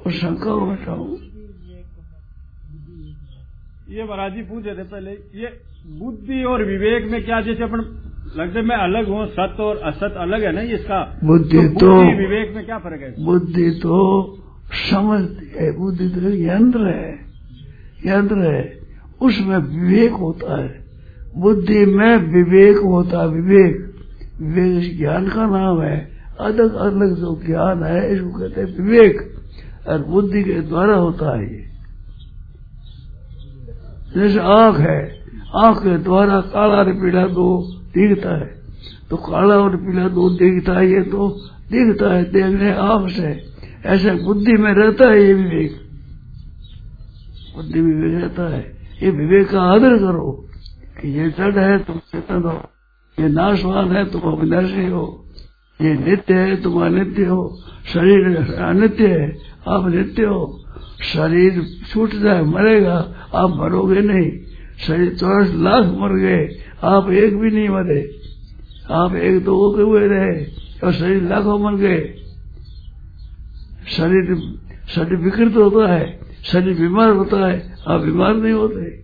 और 0.05 0.11
शंका 0.11 0.51
को 0.51 0.71
हटाओ। 0.71 1.07
ये 3.89 4.03
महाराज 4.03 4.33
जी 4.33 4.41
पूछ 4.41 4.65
रहे 4.65 4.75
थे 4.75 4.83
पहले 4.83 5.11
ये 5.11 5.59
बुद्धि 5.99 6.43
और 6.43 6.63
विवेक 6.63 7.11
में 7.11 7.25
क्या 7.25 7.41
जैसे 7.41 7.63
अपन 7.63 7.79
लगते 8.37 8.61
मैं 8.61 8.75
अलग 8.75 9.07
हूँ 9.07 9.27
सत्य 9.27 9.63
और 9.63 9.77
असत 9.77 10.13
अलग 10.17 10.43
है 10.43 10.51
ना 10.51 10.61
इसका? 10.61 11.19
बुद्धि 11.23 11.67
तो 11.67 11.79
तो 11.79 12.17
विवेक 12.17 12.55
में 12.55 12.65
क्या 12.65 12.77
फ़र्क 12.77 13.01
है? 13.01 13.25
बुद्धि 13.25 13.71
तो 13.71 13.95
समझती 14.73 15.51
है 15.57 15.77
बुद्धि 15.77 16.09
तो 16.09 16.35
यंत्र 16.35 16.79
है 16.79 17.29
यंत्र 18.05 18.35
है, 18.35 18.79
उसमें 19.21 19.57
विवेक 19.57 20.11
होता 20.11 20.63
है। 20.63 20.85
बुद्धि 21.37 21.85
में 21.85 22.17
विवेक 22.17 22.77
होता 22.77 23.21
है, 23.21 23.27
विवेक। 23.27 23.95
विवेक 24.41 24.97
ज्ञान 24.97 25.29
का 25.29 25.45
नाम 25.45 25.81
है, 25.81 26.11
अलग 26.39 26.73
अलग 26.73 27.15
जो 27.15 27.41
ज्ञान 27.45 27.83
है, 27.83 28.15
इसको 28.15 28.29
कहते 28.29 28.61
हैं 28.61 28.77
विवेक। 28.77 29.35
और 29.87 30.05
बुद्धि 30.05 30.43
के 30.43 30.61
द्वारा 30.61 30.95
होता 30.95 31.37
है 31.37 31.43
ये। 31.43 31.65
जैसे 34.15 34.39
आँख 34.39 34.79
है, 34.79 35.19
आँख 35.55 35.77
के 35.77 35.97
द्वारा 35.97 36.41
काला 36.41 36.73
और 36.73 36.93
पीला 36.93 37.27
दो 37.27 37.71
दिखता 37.73 38.37
है। 38.37 38.55
तो 39.09 39.17
काला 39.17 39.55
और 39.55 39.75
पीला 39.75 40.07
दो 40.07 40.29
दिखता 40.29 40.73
है, 40.73 40.91
ये 40.91 41.01
तो 41.01 41.29
दिखता 41.71 42.13
है, 42.13 42.23
देखने 42.23 42.71
आँख 42.71 43.11
से। 43.11 43.49
ऐसे 43.85 44.11
बुद्धि 44.11 44.53
में 44.53 44.73
रहता 44.73 45.09
है 45.09 45.27
ये 45.27 45.33
विवेक। 45.33 45.81
बुद्धि 47.55 47.81
में 47.81 48.03
विवेक 48.03 48.21
रहता 48.21 48.55
है। 48.55 48.77
ये 49.03 49.09
विवेक 49.09 49.49
का 49.49 49.61
आदर 49.61 49.97
करो 49.97 50.47
कि 51.01 51.19
ये 51.19 51.29
जड़ 51.29 51.59
है, 51.59 51.79
तुम 51.79 51.95
चेतन 51.95 52.43
हो। 52.43 52.63
ये 53.23 53.29
नाशवान 53.29 53.91
है, 53.91 54.11
तुम 54.11 54.21
अविनाशी 54.21 54.85
हो। 54.85 55.25
ये 55.81 55.93
नित्य 55.93 56.33
है, 56.33 56.61
तुम 56.61 56.85
अनित्य 56.85 57.25
हो। 57.25 57.59
शरीर 57.93 58.37
अनित्य 58.53 59.07
है, 59.07 59.37
आप 59.67 59.89
नित्य 59.89 60.23
हो। 60.23 60.63
शरीर 61.01 61.65
छूट 61.93 62.09
जाए, 62.15 62.41
मरेगा, 62.41 63.15
आप 63.35 63.49
मरोगे 63.49 64.01
नहीं। 64.01 64.31
शरीर 64.79 65.15
चौरासी 65.15 65.63
लाख 65.63 65.85
मर 65.85 66.19
गए, 66.19 66.49
आप 66.83 67.09
एक 67.09 67.37
भी 67.37 67.51
नहीं 67.51 67.69
मरे। 67.69 68.15
आप 68.91 69.15
एक 69.15 69.43
दो 69.43 69.85
हुए 69.85 70.07
रहे 70.07 70.45
और 70.83 70.93
शरीर 70.93 71.23
लाखों 71.23 71.59
मर 71.59 71.77
गए। 71.77 72.15
शरीर 73.89 74.57
शरीर 74.87 75.15
विकृत 75.15 75.55
होता 75.55 75.93
है, 75.93 76.19
शरीर 76.43 76.79
बीमार 76.79 77.09
होता 77.09 77.47
है, 77.47 77.75
आप 77.87 78.01
बीमार 78.01 78.35
नहीं 78.35 78.53
होते। 78.53 79.03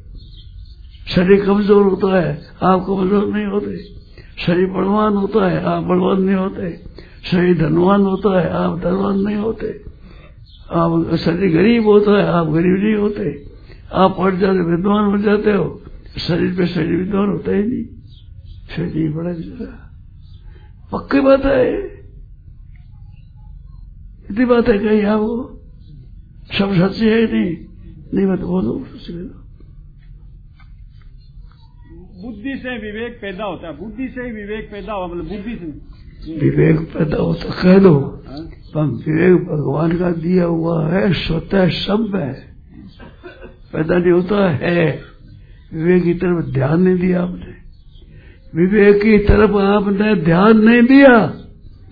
शरीर 1.07 1.45
कमज़ोर 1.45 1.83
होता 1.83 2.21
है, 2.21 2.41
आप 2.63 2.79
कमज़ोर 2.79 3.27
नहीं 3.27 3.45
होते। 3.45 3.77
शरीर 4.37 4.67
बलवान 4.67 5.13
होता 5.13 5.49
है, 5.49 5.63
आप 5.63 5.83
बलवान 5.83 6.21
नहीं 6.21 6.35
होते। 6.35 6.83
शरीर 7.23 7.57
धनवान 7.57 8.01
होता 8.01 8.41
है, 8.41 8.49
आप 8.49 8.79
धनवान 8.79 9.19
नहीं 9.19 9.35
होते। 9.35 9.83
आप 10.71 11.15
शरीर 11.15 11.57
गरीब 11.57 11.85
होता 11.85 12.11
है, 12.11 12.27
आप 12.27 12.47
गरीब 12.47 12.83
नहीं 12.83 12.95
होते। 12.95 13.45
आप 13.93 14.15
पढ़ 14.19 14.35
जाते, 14.35 14.59
विद्वान 14.59 15.05
हो 15.05 15.17
जाते 15.17 15.51
हो। 15.51 15.81
शरीर 16.17 16.55
पे 16.57 16.67
शरीर 16.67 16.97
विद्वान 16.97 17.29
होता 17.29 17.51
ही 17.51 17.63
नहीं। 17.63 17.85
शरीर 18.75 19.11
पड़ेगा 19.11 19.91
पक्की 20.91 21.19
बात 21.19 21.45
है। 21.45 21.94
इतनी 24.31 24.45
बात 24.45 24.69
है 24.69 24.77
कही 24.77 25.01
आपको 25.01 25.61
सब 26.59 26.73
सच्ची 26.73 27.05
है 27.05 27.33
नहीं। 27.33 27.55
नहीं 28.13 28.27
बात 28.27 28.39
बोलो 28.39 28.85
सच्ची 28.93 29.13
बोलो 29.13 29.41
बुद्धि 32.21 32.55
से 32.57 32.91
विवेक 32.91 33.19
पैदा 33.21 33.43
होता 33.43 33.67
है। 33.67 33.77
बुद्धि 33.77 34.07
से 34.07 34.21
ही 34.21 34.31
विवेक 34.31 34.69
पैदा 34.71 34.93
हुआ 34.93 35.07
मतलब 35.07 35.27
बुद्धि 35.27 35.55
से। 35.55 36.39
विवेक 36.39 36.79
पैदा 36.79 37.17
हो 37.17 37.33
तो 37.33 37.49
कह 37.63 37.79
दो। 37.79 38.23
हाँ? 38.27 38.87
विवेक 38.87 39.43
भगवान 39.43 39.97
का 39.97 40.11
दिया 40.11 40.45
हुआ 40.45 40.89
है 40.89 41.13
स्वतः 41.13 41.69
सब 41.69 42.11
है। 42.15 42.55
पैदा 43.73 43.97
नहीं 43.97 44.11
होता 44.11 44.49
है। 44.49 45.01
विवेक 45.73 46.03
की 46.03 46.13
तरफ़ 46.13 46.45
ध्यान 46.45 46.81
नहीं 46.81 46.97
दिया 46.97 47.23
आपने। 47.23 47.55
विवेक 48.55 49.01
की 49.01 49.17
तरफ़ 49.17 49.51
आपने 49.51 50.15
ध्यान 50.15 50.57
नहीं 50.57 50.81
दिया। 50.81 51.25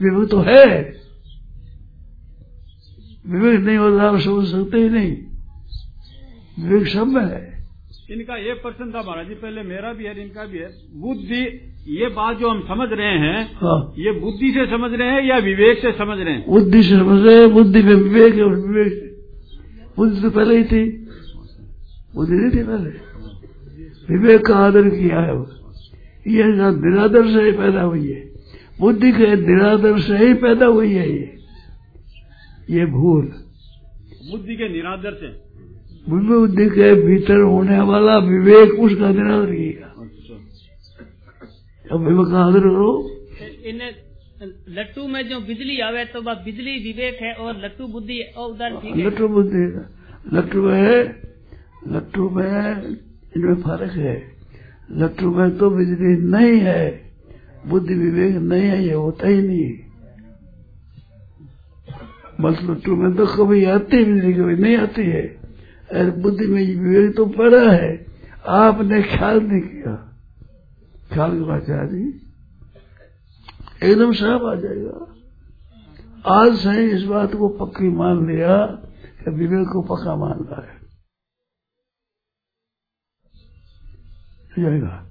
विवेक 0.02 0.30
तो 0.30 0.39
है। 0.39 1.03
विवेक 3.28 3.60
नहीं 3.60 3.78
होता 3.78 4.04
आप 4.04 4.20
समझ 4.20 4.48
सकते 4.48 4.78
ही 4.78 4.90
नहीं। 4.90 5.18
विवेक 6.60 6.88
सब 6.88 7.08
में 7.08 7.26
है। 7.26 7.68
इनका 8.12 8.36
ये 8.36 8.54
प्रश्न 8.54 8.92
था 8.92 9.02
महाराज 9.02 9.28
जी 9.28 9.34
पहले 9.34 9.64
मेरा 9.64 9.94
भी 9.94 10.04
है 10.04 10.22
इनका 10.22 10.46
भी 10.46 10.58
है। 10.58 10.70
बुद्धि 10.96 11.70
ये 11.88 12.08
बात 12.08 12.38
जो 12.38 12.50
हम 12.50 12.62
समझ 12.62 12.90
रहे 12.92 13.08
हैं 13.08 13.52
हाँ। 13.56 13.94
ये 13.98 14.12
बुद्धि 14.12 14.52
से 14.52 14.66
समझ 14.66 15.00
रहे 15.00 15.08
हैं 15.08 15.24
या 15.30 15.38
विवेक 15.38 15.80
से 15.80 15.92
समझ 15.92 16.20
रहे 16.20 16.34
हैं? 16.34 16.46
बुद्धि 16.50 16.84
से 16.84 16.90
समझ 16.90 17.28
रहे 17.28 17.36
हैं, 17.36 17.54
बुद्धि 17.54 17.84
में 17.84 17.96
विवेक 17.96 18.34
और 18.34 18.56
विवेक 18.56 19.18
बुद्धि 19.98 20.22
तो 20.22 20.30
पहले 20.30 20.58
ही 20.58 20.64
थी। 20.64 21.08
बुद्धि 22.16 22.34
नहीं 22.34 22.52
थी 22.52 22.68
पहले। 22.68 22.90
विवेक 24.16 24.46
का 24.46 24.56
आदर 24.56 24.90
किया 24.90 25.20
है 25.20 25.34
वो। 25.34 25.50
ये 26.28 26.44
निरादर 26.44 27.28
से 27.28 27.44
ही 27.44 27.52
पैदा 27.52 27.82
हुई 27.82 28.12
है। 28.12 28.34
बुद्धि 28.80 29.12
के 29.12 29.36
निरादर 29.36 30.00
से 30.00 30.18
ही 30.18 30.34
पैदा 30.34 30.66
हुई 30.66 30.94
है 30.94 31.12
ये। 31.12 31.33
ये 32.69 32.86
भूल। 32.86 33.23
बुद्धि 34.32 34.56
के 34.56 34.69
निरादर 34.69 35.13
से। 35.13 35.28
बुद्धि 36.10 36.65
के 36.69 36.93
भीतर 36.95 37.39
होने 37.41 37.80
वाला 37.82 38.17
विवेक 38.17 38.80
उसका 38.80 39.10
निरादर 39.10 39.52
किया 39.52 39.88
अब 41.86 41.99
विवेक 42.08 42.28
का 42.32 42.43
आदर 42.45 42.60
करो 42.60 42.91
इन 43.65 43.82
लट्टू 44.69 45.08
में 45.08 45.21
जो 45.30 45.39
बिजली 45.39 45.80
आवे 45.80 46.06
तो 46.06 46.21
वह 46.21 46.34
बिजली 46.34 46.73
विवेक 46.84 47.21
है 47.21 47.34
और 47.34 47.63
लट्टू 47.65 47.88
बुद्धि 47.88 48.19
और 48.38 48.49
उधर 48.52 48.69
लट्टू 48.97 49.28
बुद्धि 49.28 49.63
लट्टू 50.34 50.62
में 50.62 51.15
लट्टू 51.88 52.30
में 52.30 52.97
इनमें 53.38 53.56
फ़र्क 53.56 53.91
है। 53.91 54.15
लट्टू 54.91 55.32
में 55.32 55.58
तो 55.58 55.69
बिजली 55.69 56.15
नहीं 56.32 56.60
है। 56.60 56.84
बुद्धि 57.67 57.93
विवेक 57.93 58.36
नहीं 58.36 58.62
है 58.62 58.84
ये 58.86 58.93
होता 58.93 59.28
ही 59.28 59.41
नहीं 59.41 59.63
बस 62.41 62.58
लट्टू 62.63 62.96
में 62.96 63.15
तो 63.15 63.26
कभी 63.26 63.65
आती 63.65 63.98
है 63.98 64.13
बिजली 64.13 64.34
कभी 64.34 64.56
नहीं 64.56 64.78
आती 64.78 65.02
है। 65.02 65.22
अरे 65.91 66.12
बुद्धि 66.12 66.48
में 66.48 66.80
विवेक 66.80 67.15
तो 67.15 67.26
पड़ा 67.26 67.72
है। 67.72 68.06
आपने 68.48 69.04
ख्याल 69.04 69.39
नहीं 69.39 69.62
किया। 69.62 70.19
ख्याल 71.13 71.32
के 71.32 71.41
बाद 71.41 71.65
नहीं 71.69 72.13
एकदम 73.91 74.13
साफ़ 74.13 74.43
आ 74.43 74.56
जाएगा। 74.56 75.15
आज 76.28 76.56
से 76.56 76.91
इस 76.91 77.04
बात 77.04 77.36
को 77.36 77.48
पक्की 77.48 77.89
मान 77.89 78.28
लिया 78.28 78.65
कि 79.24 79.32
विवेक 79.32 79.67
को 79.67 79.82
पक्का 79.82 80.15
मान 80.15 80.39
रहा 80.39 80.62
है। 80.62 80.84
जाएगा। 84.60 85.10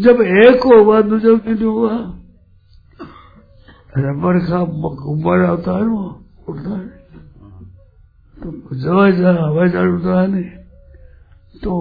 जब 0.00 0.20
एक 0.20 0.62
होगा, 0.62 1.00
दूसरा 1.00 1.38
क्यों 1.38 1.54
नहीं 1.54 1.64
होगा? 1.64 2.21
रबड़ 3.92 4.38
का 4.40 4.58
गुब्बारा 4.64 5.48
होता 5.48 5.72
है 5.76 5.84
वो 5.84 6.02
उड़ता 6.48 6.70
है 6.70 6.88
तो 8.36 8.50
हवाई 8.90 9.12
जहाज़ 9.12 9.76
उड़ता 9.76 10.20
है 10.20 10.26
नहीं 10.28 10.50
तो 11.62 11.72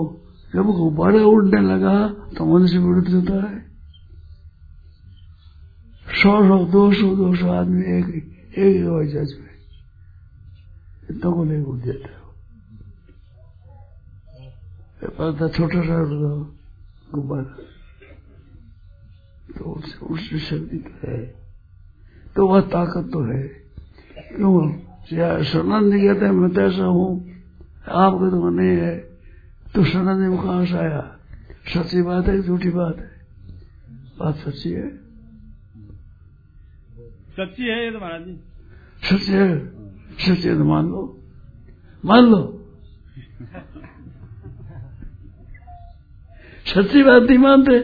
जब 0.54 0.66
गुब्बारा 0.78 1.24
उड़ने 1.26 1.62
लगा 1.64 1.96
तो 2.36 2.46
मनुष्य 2.46 2.78
भी 2.78 2.86
उड़ 2.86 3.04
जाता 3.08 3.36
है 3.48 3.60
सौ 6.16 6.32
सौ 6.48 6.58
दो 6.72 6.82
सौ 6.94 7.16
दो 7.16 7.36
सौ 7.36 7.48
आदमी 7.52 7.82
एक 7.98 8.08
एक 8.58 8.84
हवाई 8.86 9.08
जहाज़ 9.08 9.34
में 9.40 9.54
इतना 11.10 11.32
को 11.32 11.44
नहीं 11.44 11.64
उड़ 11.64 11.80
जाता 11.80 12.20
छोटा 15.48 15.82
सा 15.82 15.96
गुब्बारा 17.14 17.54
तो 19.58 19.64
उससे 20.10 20.40
शक्ति 20.40 20.78
तो 20.80 21.08
है 21.08 21.41
तो 22.36 22.48
वह 22.48 22.62
ताकत 22.62 23.10
तो 23.14 23.24
है। 23.24 23.44
क्यों? 24.18 24.72
सनंद 25.44 25.94
जी 25.94 26.08
कहते 26.08 26.26
हैं 26.26 26.32
मैं 26.32 26.54
तो 26.54 26.62
ऐसा 26.62 26.86
हूँ। 26.86 27.32
आपके 27.88 28.30
तो 28.32 28.50
नहीं 28.50 28.70
है। 28.70 28.96
तो 29.76 29.84
सनंद 29.84 30.20
जी 30.22 30.38
कहाँ 30.38 30.66
से 30.66 30.78
आया? 30.78 31.20
सच्ची 31.68 32.02
बात 32.02 32.28
है 32.28 32.42
झूठी 32.42 32.70
बात 32.70 32.98
है? 32.98 33.12
बात 34.20 34.36
सच्ची 34.36 34.72
है। 34.72 34.88
सच्ची 37.32 37.64
है 37.64 37.86
ये 37.86 37.92
तो 37.92 38.00
महाराज 38.00 38.22
जी। 38.22 38.40
सच 39.04 39.30
है? 39.30 39.46
सच 40.18 40.46
है 40.46 40.58
तो 40.58 40.64
मान 40.64 40.86
लो। 40.86 41.20
मान 42.06 42.24
लो। 42.24 42.42
सच्ची 46.66 47.04
बात 47.04 47.22
नहीं 47.22 47.38
मानते। 47.38 47.80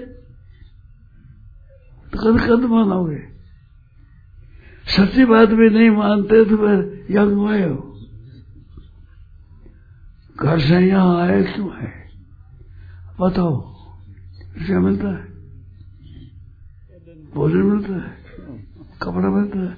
तो 2.12 2.18
कद 2.20 2.42
कद 2.42 2.66
मानोगे 2.66 3.37
सच्ची 4.88 5.26
बात 5.26 5.50
भी 5.50 5.70
नहीं 5.70 5.90
मानते 5.90 6.44
तो 6.46 6.58
फिर 6.58 6.82
क्यों 7.08 7.50
आए 7.50 7.68
हो। 7.70 7.78
घर 10.36 10.60
से 10.60 10.80
यहाँ 10.80 11.22
आए 11.22 11.42
क्यों 11.46 11.70
है। 11.76 11.90
बताओ 13.20 13.56
क्या 14.58 14.80
मिलता 14.80 15.08
है? 15.08 15.24
भोजन 17.36 17.64
मिलता 17.64 17.94
है, 17.96 18.12
कपड़ा 19.02 19.30
मिलता 19.30 19.60
है, 19.60 19.76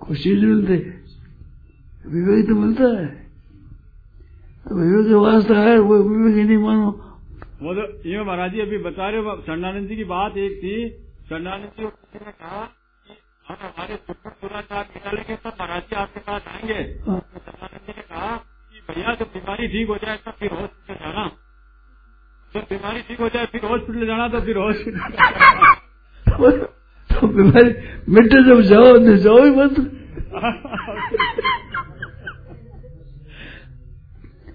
कुछ 0.00 0.22
चीज़ 0.22 0.44
मिलती 0.44 0.72
है। 0.72 0.94
विवेक 2.06 2.46
तो 2.48 2.54
मिलता 2.54 2.88
है। 3.00 3.06
तो 4.66 4.74
विवेक 4.74 5.06
के 5.06 5.14
वास्ता 5.16 5.58
है 5.60 5.78
वो 5.78 6.02
विवेक 6.02 6.36
ही 6.36 6.44
नहीं 6.44 6.58
मानो। 6.58 6.90
वो 7.62 7.74
तो 7.74 7.82
ये 8.08 8.22
महाराज 8.24 8.52
जी 8.52 8.60
अभी 8.60 8.78
बता 8.80 9.08
रहे 9.10 9.20
हो 9.20 9.36
चंडानंद 9.42 9.88
जी 9.88 9.96
की 9.96 10.04
बात 10.06 10.36
एक 10.38 10.58
थी 10.58 11.05
चंडानंद 11.26 11.70
जी 11.76 11.84
किसी 11.84 12.18
ने 12.24 12.32
कहा 12.32 12.58
कि 13.06 13.14
हम 13.46 13.56
हमारे 13.60 13.94
दुख 14.08 14.26
दुराचार 14.40 14.82
निकालेंगे 14.90 15.36
तब 15.36 15.54
महाराज 15.60 15.82
जी 15.82 15.94
आपके 15.96 16.20
पास 16.26 16.42
आएँगे। 16.48 16.82
तो 16.96 17.14
जी 17.86 17.94
ने 17.96 18.02
कहा 18.02 18.28
कि 18.36 18.80
भैया 18.88 19.14
जब 19.14 19.28
बीमारी 19.32 19.66
ठीक 19.68 19.88
हो 19.88 19.96
जाए 20.04 20.18
तब 20.26 20.36
फिर 20.40 20.52
हॉस्पिटल 20.52 20.98
जाना। 21.00 21.24
जब 22.52 22.62
बीमारी 22.70 23.00
ठीक 23.08 23.20
हो 23.20 23.28
जाए 23.28 23.46
फिर 23.52 23.64
हॉस्पिटल 23.64 24.06
जाना 24.06 24.28
तो 24.28 24.40
फिर 24.40 24.56
हॉस्पिटल 24.58 25.00
तो 27.10 27.26
बीमारी 27.28 27.70
मिट्टे 28.14 28.42
जब 28.44 28.60
जाओ 28.70 28.92
तो 29.06 29.16
जाओ 29.24 29.40
ही 29.44 29.50
मत। 29.56 29.74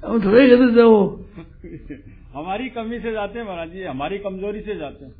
हम 0.05 0.15
थोड़े 0.25 0.47
कहते 0.47 0.67
जाओ। 0.75 0.95
हमारी 2.35 2.69
कमी 2.71 2.99
से 2.99 3.11
जाते 3.11 3.39
हैं 3.39 3.45
महाराज 3.45 3.69
जी 3.71 3.83
हमारी 3.85 4.17
कमज़ोरी 4.19 4.61
से 4.61 4.75
जाते 4.77 5.05
हैं। 5.05 5.13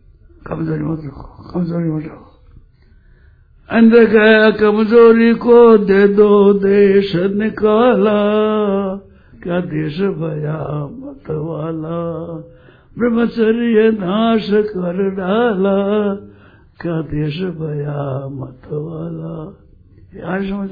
कमज़ोरी 0.47 0.83
मत 0.83 1.01
रखो 1.05 1.53
कमज़ोरी 1.53 1.89
मत 1.89 2.03
रखो। 2.03 2.31
अंदर 3.69 4.05
गया 4.05 4.49
कमज़ोरी 4.51 5.33
को 5.33 5.77
दे 5.77 6.07
दो 6.07 6.53
देश 6.53 7.15
निकाला। 7.15 8.19
क्या 9.43 9.59
देश 9.59 10.01
भया 10.01 10.85
मत 10.85 11.29
वाला? 11.29 12.01
ब्रह्मचर्य 12.97 13.91
नाश 13.91 14.49
कर 14.51 15.09
डाला। 15.09 16.15
क्या 16.81 17.01
देश 17.01 17.41
भया 17.41 18.27
मत 18.27 18.67
वाला? 18.73 19.35
यार 20.15 20.43
समझ 20.43 20.69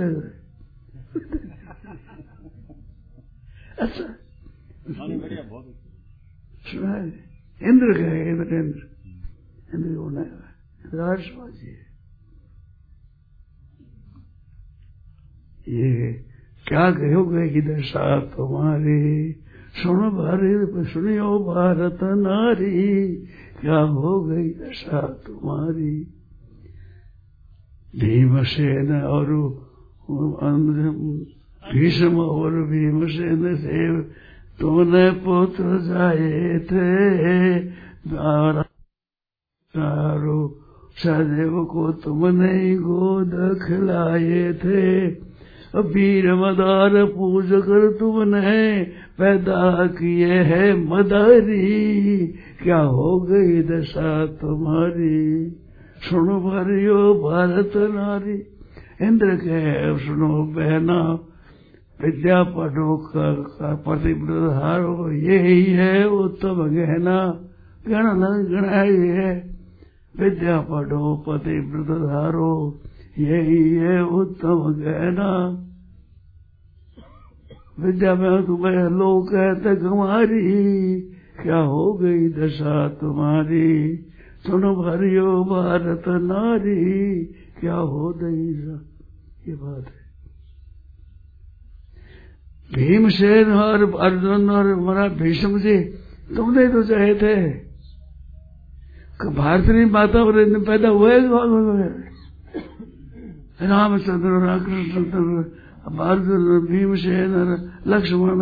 अच्छा। 3.80 4.04
सुना 6.72 6.98
इंद्र 7.70 7.98
गए 7.98 8.30
इंद्र 8.30 8.56
इंद्र। 8.56 8.88
नहीं 9.76 10.18
है। 10.18 11.90
ये 15.70 16.14
क्या 16.68 16.92
कहोगे 16.92 17.50
कि 17.50 17.62
दशा 17.62 18.20
तुम्हारी? 18.20 19.32
सुनो 19.84 20.12
भारत, 20.12 20.88
सुनियो 20.88 21.40
भारत 21.40 22.00
नारी। 22.04 23.16
क्या 23.62 23.80
हो 23.80 24.24
गई 24.24 24.50
दशा 24.50 25.02
तुम्हारी? 25.02 26.14
भीमसेन 27.96 29.02
और 29.02 29.26
भीष्म 31.74 32.20
और 32.20 32.52
भीमसेन 32.52 33.56
से 33.56 34.02
तुमने 34.60 35.12
पुत्र 35.12 35.80
जाए 35.82 36.60
थे। 36.60 37.60
चारो 39.70 40.60
सदैव 40.96 41.66
को 41.66 41.92
तुमने 41.92 42.76
गोद 42.76 43.60
खिलाए 43.68 44.54
थे। 44.54 45.08
वीर 45.76 46.36
मदार 46.36 47.06
पूज 47.06 47.46
कर 47.46 47.92
तुमने 48.00 48.84
पैदा 49.20 49.88
किए 49.88 50.28
है 50.28 50.90
मदारी। 50.90 52.28
क्या 52.64 52.80
हो 52.80 53.20
गई 53.20 53.64
दशा 53.64 54.26
तुम्हारी? 54.26 55.48
सुनो 56.10 56.40
भारियो 56.40 57.14
भारत 57.14 57.72
नारी। 57.76 58.44
इंद्र 59.08 59.36
के 59.36 59.98
सुनो 59.98 60.44
बहना। 60.44 61.20
विद्या 62.06 62.44
पढ़ो 62.44 62.98
कर, 62.98 63.50
पति 63.62 64.14
हारो 64.56 65.12
यही 65.12 65.64
है 65.64 66.10
उत्तम 66.10 66.56
गहना। 66.56 67.46
गण 67.88 68.04
गणाई 68.56 69.08
है। 69.08 69.49
विद्या 70.17 70.62
पढ़ो 70.62 71.24
पति 71.28 71.60
व्रत 71.60 71.98
धारो 72.02 72.82
यही 73.19 73.69
है 73.69 74.06
उत्तम 74.06 74.74
गहना। 74.74 75.65
विद्या 77.80 78.15
में 78.15 78.45
तुम्हें 78.45 78.89
लोग 78.89 79.30
कहते 79.36 79.69
हमारी, 79.69 81.02
क्या 81.43 81.58
हो 81.58 81.93
गई 81.93 82.30
दशा 82.30 82.88
तुम्हारी? 82.88 83.95
सुनो 84.48 84.76
भरियो, 84.76 85.43
भारत 85.43 86.04
नारी, 86.08 87.24
क्या 87.60 87.76
हो 87.76 88.13
गई 88.13 88.48
ये 89.48 89.56
बात 89.56 89.86
है। 89.86 90.00
भीमसेन 92.76 93.52
और 93.52 93.95
अर्जुन 94.00 94.50
और 94.50 94.67
हमारा 94.67 95.08
भीष्म 95.08 95.60
जी, 95.60 95.84
तुमने 96.36 96.67
तो 96.67 96.84
चाहे 96.84 97.15
थे। 97.15 97.69
भारतीय 99.20 99.86
माता 99.86 100.20
और 100.20 100.64
पैदा 100.64 100.90
हुए 100.90 101.20
रामचंद्र 103.68 104.30
कृष्णचंद्र 104.66 106.02
अर्जुन 106.02 106.66
भीमसेन, 106.66 107.34
लक्ष्मण, 107.88 108.40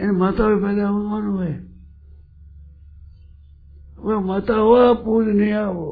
इन 0.00 0.10
माता 0.10 0.48
में 0.48 0.58
पैदा 0.58 0.88
हुए, 0.88 1.08
कौन 1.08 1.24
हुए? 1.24 1.52
वो 3.98 4.20
माता 4.20 4.54
हुआ, 4.54 4.92
पूजनीय 4.92 5.56
वो। 5.64 5.88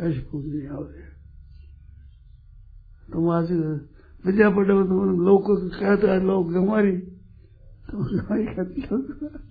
ऐसे 0.00 0.20
पूजनीय 0.20 0.68
हो 0.68 0.84
तुम 3.12 3.30
आज 3.30 3.52
विद्या 4.26 4.50
पटेल 4.50 4.82
तुम 4.84 5.20
लोग 5.20 5.46
को 5.46 5.56
कहते 5.56 6.06
हैं, 6.06 6.20
लोग 6.20 6.56
हमारी 6.56 6.96
तुम 7.90 8.02
हमारी 8.02 8.44
कहते 8.44 9.49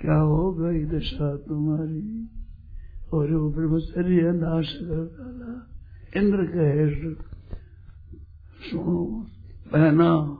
क्या 0.00 0.14
हो 0.14 0.52
गई 0.52 0.84
दशा 0.84 1.36
तुम्हारी? 1.36 2.28
और 3.14 3.32
वो 3.32 3.50
ब्रह्मचर्य 3.50 4.22
नाश 4.22 4.72
कर 4.72 4.94
डाला 4.94 5.68
इंद्र। 6.20 6.46
कहे 6.46 7.04
सुनो, 8.70 9.26
बहना, 9.72 10.38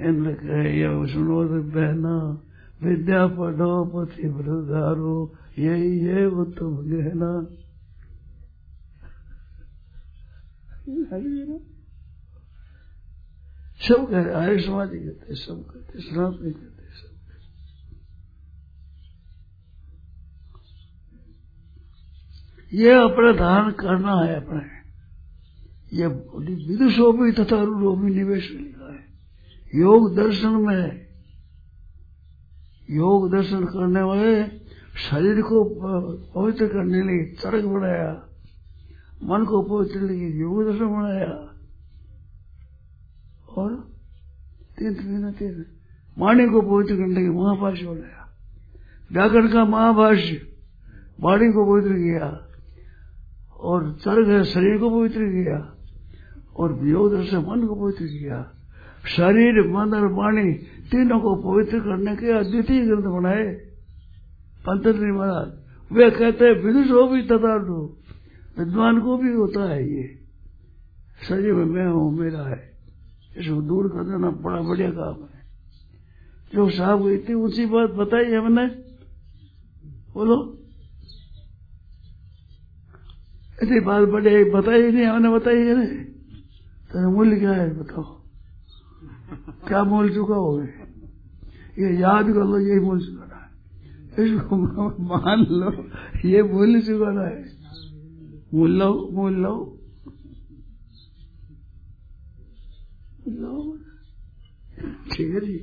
इंद्र 0.00 0.32
कहे 0.32 0.80
ये 0.80 1.12
सुनो 1.12 1.44
तो 1.44 1.62
बहना, 1.62 2.42
विद्या 2.82 3.26
पढ़ो, 3.26 3.84
पति 3.84 4.28
ब्रधारो 4.28 5.34
यही 5.58 5.98
है 5.98 6.26
वो 6.26 6.44
तुम, 6.44 6.76
गहना। 6.76 7.46
सब 13.88 14.10
कह 14.10 14.22
रहे 14.22 14.34
आर्य 14.34 14.60
समाधि 14.60 14.98
कहते 14.98 15.34
सब 15.34 15.64
कहते 15.70 16.00
सनातनी 16.00 16.50
कहते 16.50 16.82
सब 16.94 17.12
ये 22.74 22.92
अपना 22.92 23.32
धारण 23.32 23.70
करना 23.70 24.14
है 24.14 24.36
अपने। 24.36 24.82
ये 25.98 26.06
विदुषो 26.66 27.12
भी 27.12 27.32
तथा 27.32 27.56
भी 28.00 28.14
निवेश 28.14 28.50
लिखा 28.50 28.92
है। 28.92 29.00
योग 29.74 30.16
दर्शन 30.16 30.48
में 30.48 31.06
योग 32.90 33.30
दर्शन 33.32 33.64
करने 33.64 34.02
वाले 34.02 34.48
शरीर 34.98 35.42
को 35.42 35.64
पवित्र 36.34 36.66
करने 36.66 37.02
लिए 37.02 37.24
तर्क 37.24 37.64
बनाया। 37.64 38.12
मन 39.22 39.44
को 39.44 39.62
पवित्र 39.62 40.00
लिए 40.00 40.40
योग 40.40 40.64
दर्शन 40.64 40.86
बनाया। 40.86 41.51
और 43.56 43.74
तीन 44.78 44.94
तीन 44.94 45.32
तीन। 45.32 45.66
वाणी 46.18 46.46
को 46.46 46.60
पवित्र 46.60 46.96
करने 46.96 47.22
के 47.22 47.30
महाभाष्य 47.30 47.86
बनाया 47.86 48.22
व्याकरण 49.12 49.48
का 49.48 49.64
महाभाष्य 49.64 50.40
वाणी 51.20 51.52
को 51.52 51.72
पवित्र 51.72 51.96
किया 51.96 52.48
और 53.56 53.92
चर्ग 53.92 54.42
शरीर 54.42 54.78
को 54.78 54.90
पवित्र 54.90 55.18
किया 55.18 55.76
और 56.56 56.72
वियोग 56.72 57.24
से 57.24 57.36
मन 57.36 57.66
को 57.66 57.74
पवित्र 57.74 58.04
किया। 58.04 58.52
शरीर, 59.06 59.68
मन 59.68 59.94
और 59.94 60.12
वाणी 60.12 60.52
तीनों 60.90 61.20
को 61.20 61.34
पवित्र 61.34 61.80
करने 61.80 62.16
के 62.16 62.38
अद्वितीय 62.38 62.86
ग्रंथ 62.86 63.02
बनाए। 63.02 63.54
पंतजलि 64.66 65.12
महाराज, 65.12 65.62
वे 65.92 66.10
कहते 66.10 66.44
हैं, 66.44 66.64
विदुष 66.64 66.90
हो 66.90 67.08
भी 67.08 67.22
तदार्थ 67.22 67.68
हो 67.68 67.98
विद्वान 68.58 69.00
को 69.00 69.16
भी 69.16 69.32
होता 69.32 69.70
है 69.70 69.94
ये। 69.94 70.18
शरीर 71.28 71.52
में 71.54 71.64
मैं 71.64 71.86
हूँ, 71.86 72.18
मेरा 72.18 72.48
है। 72.48 72.71
इसको 73.36 73.62
दूर 73.62 73.88
कर 73.88 74.04
देना 74.04 74.30
बड़ा 74.30 74.60
बढ़िया 74.60 74.90
काम 74.90 75.22
है। 75.22 75.42
जो 76.54 76.70
साहब 76.70 77.08
इतनी 77.08 77.34
ऊँची 77.34 77.66
बात 77.66 77.90
बताई 77.90 78.32
हमने? 78.32 78.66
बोलो। 80.14 80.58
इतनी 83.62 83.80
बात 83.80 84.08
बड़े 84.08 84.44
बताई 84.44 84.92
नहीं, 84.92 85.06
हमने 85.06 85.28
बताई 85.28 85.58
है 85.58 85.76
नहीं। 85.76 86.04
तो 86.92 87.10
मूल्य 87.10 87.38
क्या 87.38 87.52
है 87.52 87.78
बताओ? 87.78 88.22
क्या 89.68 89.84
मूल 89.84 90.14
चुका 90.14 90.34
हो 90.34 90.62
ये 91.78 92.00
याद 92.00 92.24
कर 92.24 92.44
लो, 92.44 92.58
यही 92.58 92.80
मूल 92.80 93.00
चुकाना 93.00 93.36
है। 93.36 93.50
इसको 94.26 94.56
मान 95.02 95.46
लो, 95.50 95.70
ये 96.28 96.42
मूल्य 96.42 96.80
चुकाना 96.80 97.22
है। 97.22 97.44
मूल 98.54 98.70
लो 98.70 99.08
मूल 99.12 99.32
लो। 99.32 99.78
ठीक 105.12 105.34
है 105.34 105.40
जी 105.40 105.58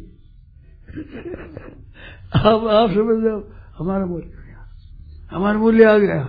अब 2.46 2.68
आप 2.68 2.90
समझ 2.90 3.24
लो 3.24 3.54
हमारा 3.78 4.06
मूल्य 4.06 4.28
आ 4.28 4.44
गया। 4.44 4.70
हमारा 5.32 5.60
मूल्य 5.60 5.84
आ 5.84 5.98
गया। 5.98 6.24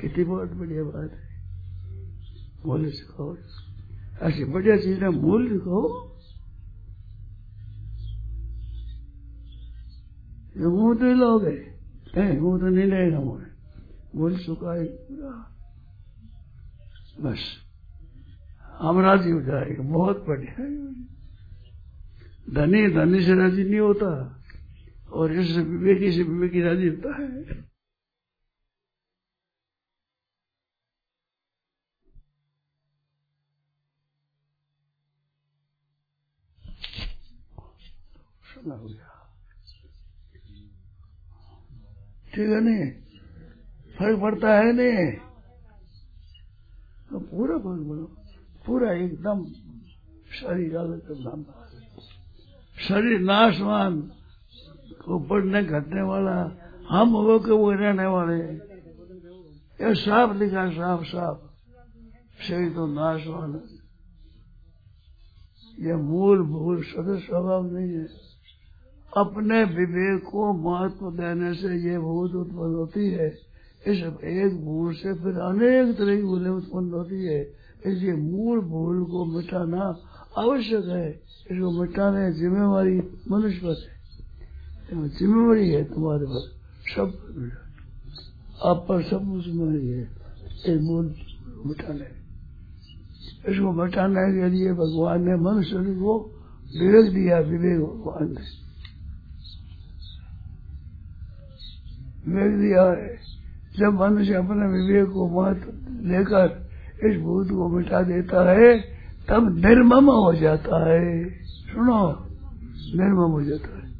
कितनी 0.00 0.24
बहुत 0.24 0.50
बढ़िया 0.52 0.82
बात 0.82 1.10
है। 1.12 1.40
मूल्य 2.66 2.90
सिखाओ। 2.90 3.36
ऐसी 4.22 4.44
बढ़िया 4.44 4.76
चीज़ 4.76 5.04
है 5.04 5.08
मूल्य 5.08 5.58
कहो 5.58 6.06
मुँह 10.56 10.98
तो 10.98 11.04
लोगे 11.04 11.70
मुँह 12.40 12.60
तो 12.60 12.66
नहीं 12.66 12.86
लेगा 12.86 13.20
मुझे 13.20 13.46
मूल्य 14.14 14.38
चुकाए 14.38 14.84
पूरा। 14.84 15.56
बस। 17.20 17.69
हम 18.80 19.00
राज़ी 19.00 19.30
हो 19.30 19.40
जाएगा, 19.42 19.82
बहुत 19.82 20.24
बढ़िया 20.26 20.66
धनी 22.54 22.86
धनी 22.94 23.24
से 23.24 23.34
राज़ी 23.34 23.64
नहीं 23.64 23.80
होता 23.80 24.06
और 25.12 25.32
इससे 25.32 25.62
विवेकी 25.62 26.12
से 26.12 26.22
विवेकी 26.22 26.62
राज़ी 26.62 26.88
होता 26.88 27.16
है। 27.16 27.42
ठीक 42.34 42.48
है 42.48 42.60
नहीं? 42.60 42.90
फ़र्क 43.98 44.20
पड़ता 44.20 44.56
है 44.58 44.72
नहीं? 44.72 45.10
तो 47.10 47.18
पूरा 47.20 47.58
फ़र्क 47.58 47.86
पड़ो 47.88 48.19
पूरा 48.66 48.92
एकदम 48.92 49.44
शरीर 50.40 50.76
अलग 50.76 51.00
शरीर 52.88 53.20
नाशवान, 53.20 54.00
को 55.04 55.18
बढ़ने, 55.18 55.64
घटने 55.64 56.02
वाला, 56.02 56.52
हम 56.88 57.08
हो 57.08 57.38
के 57.38 57.52
वो 57.52 57.72
रहने 57.72 58.06
वाले। 58.06 58.42
ये 59.84 59.94
साफ़ 59.94 60.36
लिखा 60.36 60.70
साफ़ 60.70 61.04
साफ़। 61.04 61.50
शरीर 62.42 62.72
तो 62.72 62.86
नाशवान 62.86 63.54
है। 63.54 63.80
ये 65.86 65.94
मूल 65.94 66.42
भूल 66.42 66.82
सदस्य 66.82 67.26
स्वभाव 67.26 67.66
नहीं 67.72 67.92
है। 67.92 68.08
अपने 69.16 69.64
विवेक 69.64 70.22
को 70.22 70.52
महत्व 70.52 71.10
देने 71.10 71.54
से 71.54 71.90
ये 71.90 71.98
भूत 71.98 72.34
उत्पन्न 72.34 72.74
होती 72.74 73.10
है। 73.10 73.38
इस 73.86 73.98
एक 74.24 74.64
भूल 74.64 74.94
से 74.94 75.14
फिर 75.14 75.32
अनेक 75.32 75.98
तरह 75.98 76.16
की 76.16 76.22
भूलें 76.22 76.50
उत्पन्न 76.50 76.90
होती 76.90 77.24
है। 77.24 77.59
इसलिए 77.86 78.12
मूल 78.12 78.60
भूल 78.60 79.04
को 79.04 79.24
मिटाना 79.24 79.98
आवश्यक 80.38 80.84
है। 80.84 81.10
इसको 81.50 81.82
मिटाने 81.82 82.32
जिम्मेवारी 82.32 83.00
मनुष्य 83.30 83.60
पर 83.64 83.76
है। 83.80 85.08
जिम्मेवारी 85.08 85.70
है 85.70 85.84
तुम्हारे 85.84 86.24
पर 86.26 86.50
सब 86.88 87.06
आप 88.64 88.86
पर 88.88 89.02
सब 89.02 89.42
जिम्मेवारी 89.46 89.88
है। 89.88 90.08
इस 90.68 90.82
मूल 90.82 91.14
मिटाने। 91.66 92.20
इसको 93.52 93.72
मिटाने 93.72 94.32
के 94.32 94.48
लिए 94.48 94.72
भगवान 94.72 95.28
ने 95.28 95.36
मनुष्य 95.36 95.74
को 95.74 96.18
विवेक 96.80 97.14
दिया, 97.14 97.38
विवेक 97.38 97.80
भगवान 97.80 98.28
ने। 98.28 98.60
विवेक 102.32 102.60
दिया 102.60 102.82
है। 102.82 103.16
जब 103.78 104.00
मनुष्य 104.00 104.34
अपने 104.34 104.66
विवेक 104.66 105.08
को 105.08 105.42
महत्व 105.42 105.68
लेकर 106.08 106.69
इस 107.04 107.20
भूत 107.20 107.48
को 107.50 107.68
मिटा 107.68 108.02
देता 108.02 108.50
है, 108.50 108.80
तब 109.28 109.56
निर्मम 109.66 110.10
हो 110.10 110.34
जाता 110.34 110.90
है। 110.90 111.30
सुनो, 111.44 112.26
निर्मम 113.02 113.30
हो 113.30 113.42
जाता 113.42 113.78
है। 113.78 113.90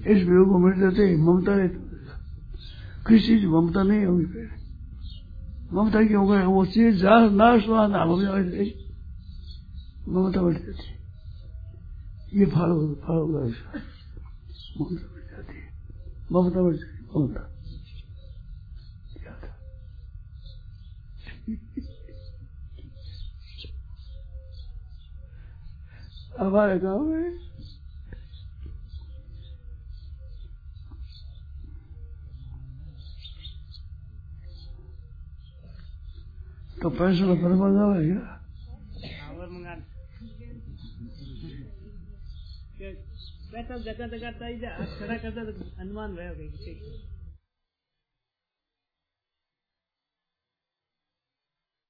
इस 0.00 0.28
विवेक 0.28 0.48
को 0.48 0.58
मिट 0.58 0.76
देते 0.76 1.02
ही 1.02 1.16
ममता 1.16 1.56
रहती 1.56 1.90
किसी 3.08 3.26
चीज़ 3.26 3.46
ममता 3.46 3.82
नहीं 3.82 4.04
होगी 4.04 4.24
फिर। 4.24 4.48
ममता 5.72 6.06
क्यों 6.06 6.28
करे? 6.28 6.46
वो 6.46 6.66
चीज़ 6.66 7.06
नाश 7.06 7.64
नाम 7.68 8.08
हो 8.08 8.22
जाए 8.22 8.72
ममता 10.08 10.42
बढ़ 10.42 10.52
जाती। 10.52 10.78
है 10.78 12.40
ये 12.40 12.46
फाड़ 12.46 12.94
फाड़ 12.94 13.22
ममता 14.80 15.06
बढ़ 15.06 15.20
जाती। 15.20 15.58
है 16.32 16.32
ममता 16.32 16.62
बढ़ 16.62 16.74
जाती, 16.74 17.20
ममता। 17.20 17.59
हमारे 26.40 26.78
गाँव 26.78 27.00
में 27.04 27.38
तो 36.76 36.90
पैसे 36.90 37.26
का 37.28 37.34
पर 37.42 37.54
मंगा 37.60 37.86
है 37.94 38.04
क्या 38.04 38.20
और 39.30 39.50
मंगा 39.50 39.74
पैसा 43.52 43.76
जगह 43.78 44.06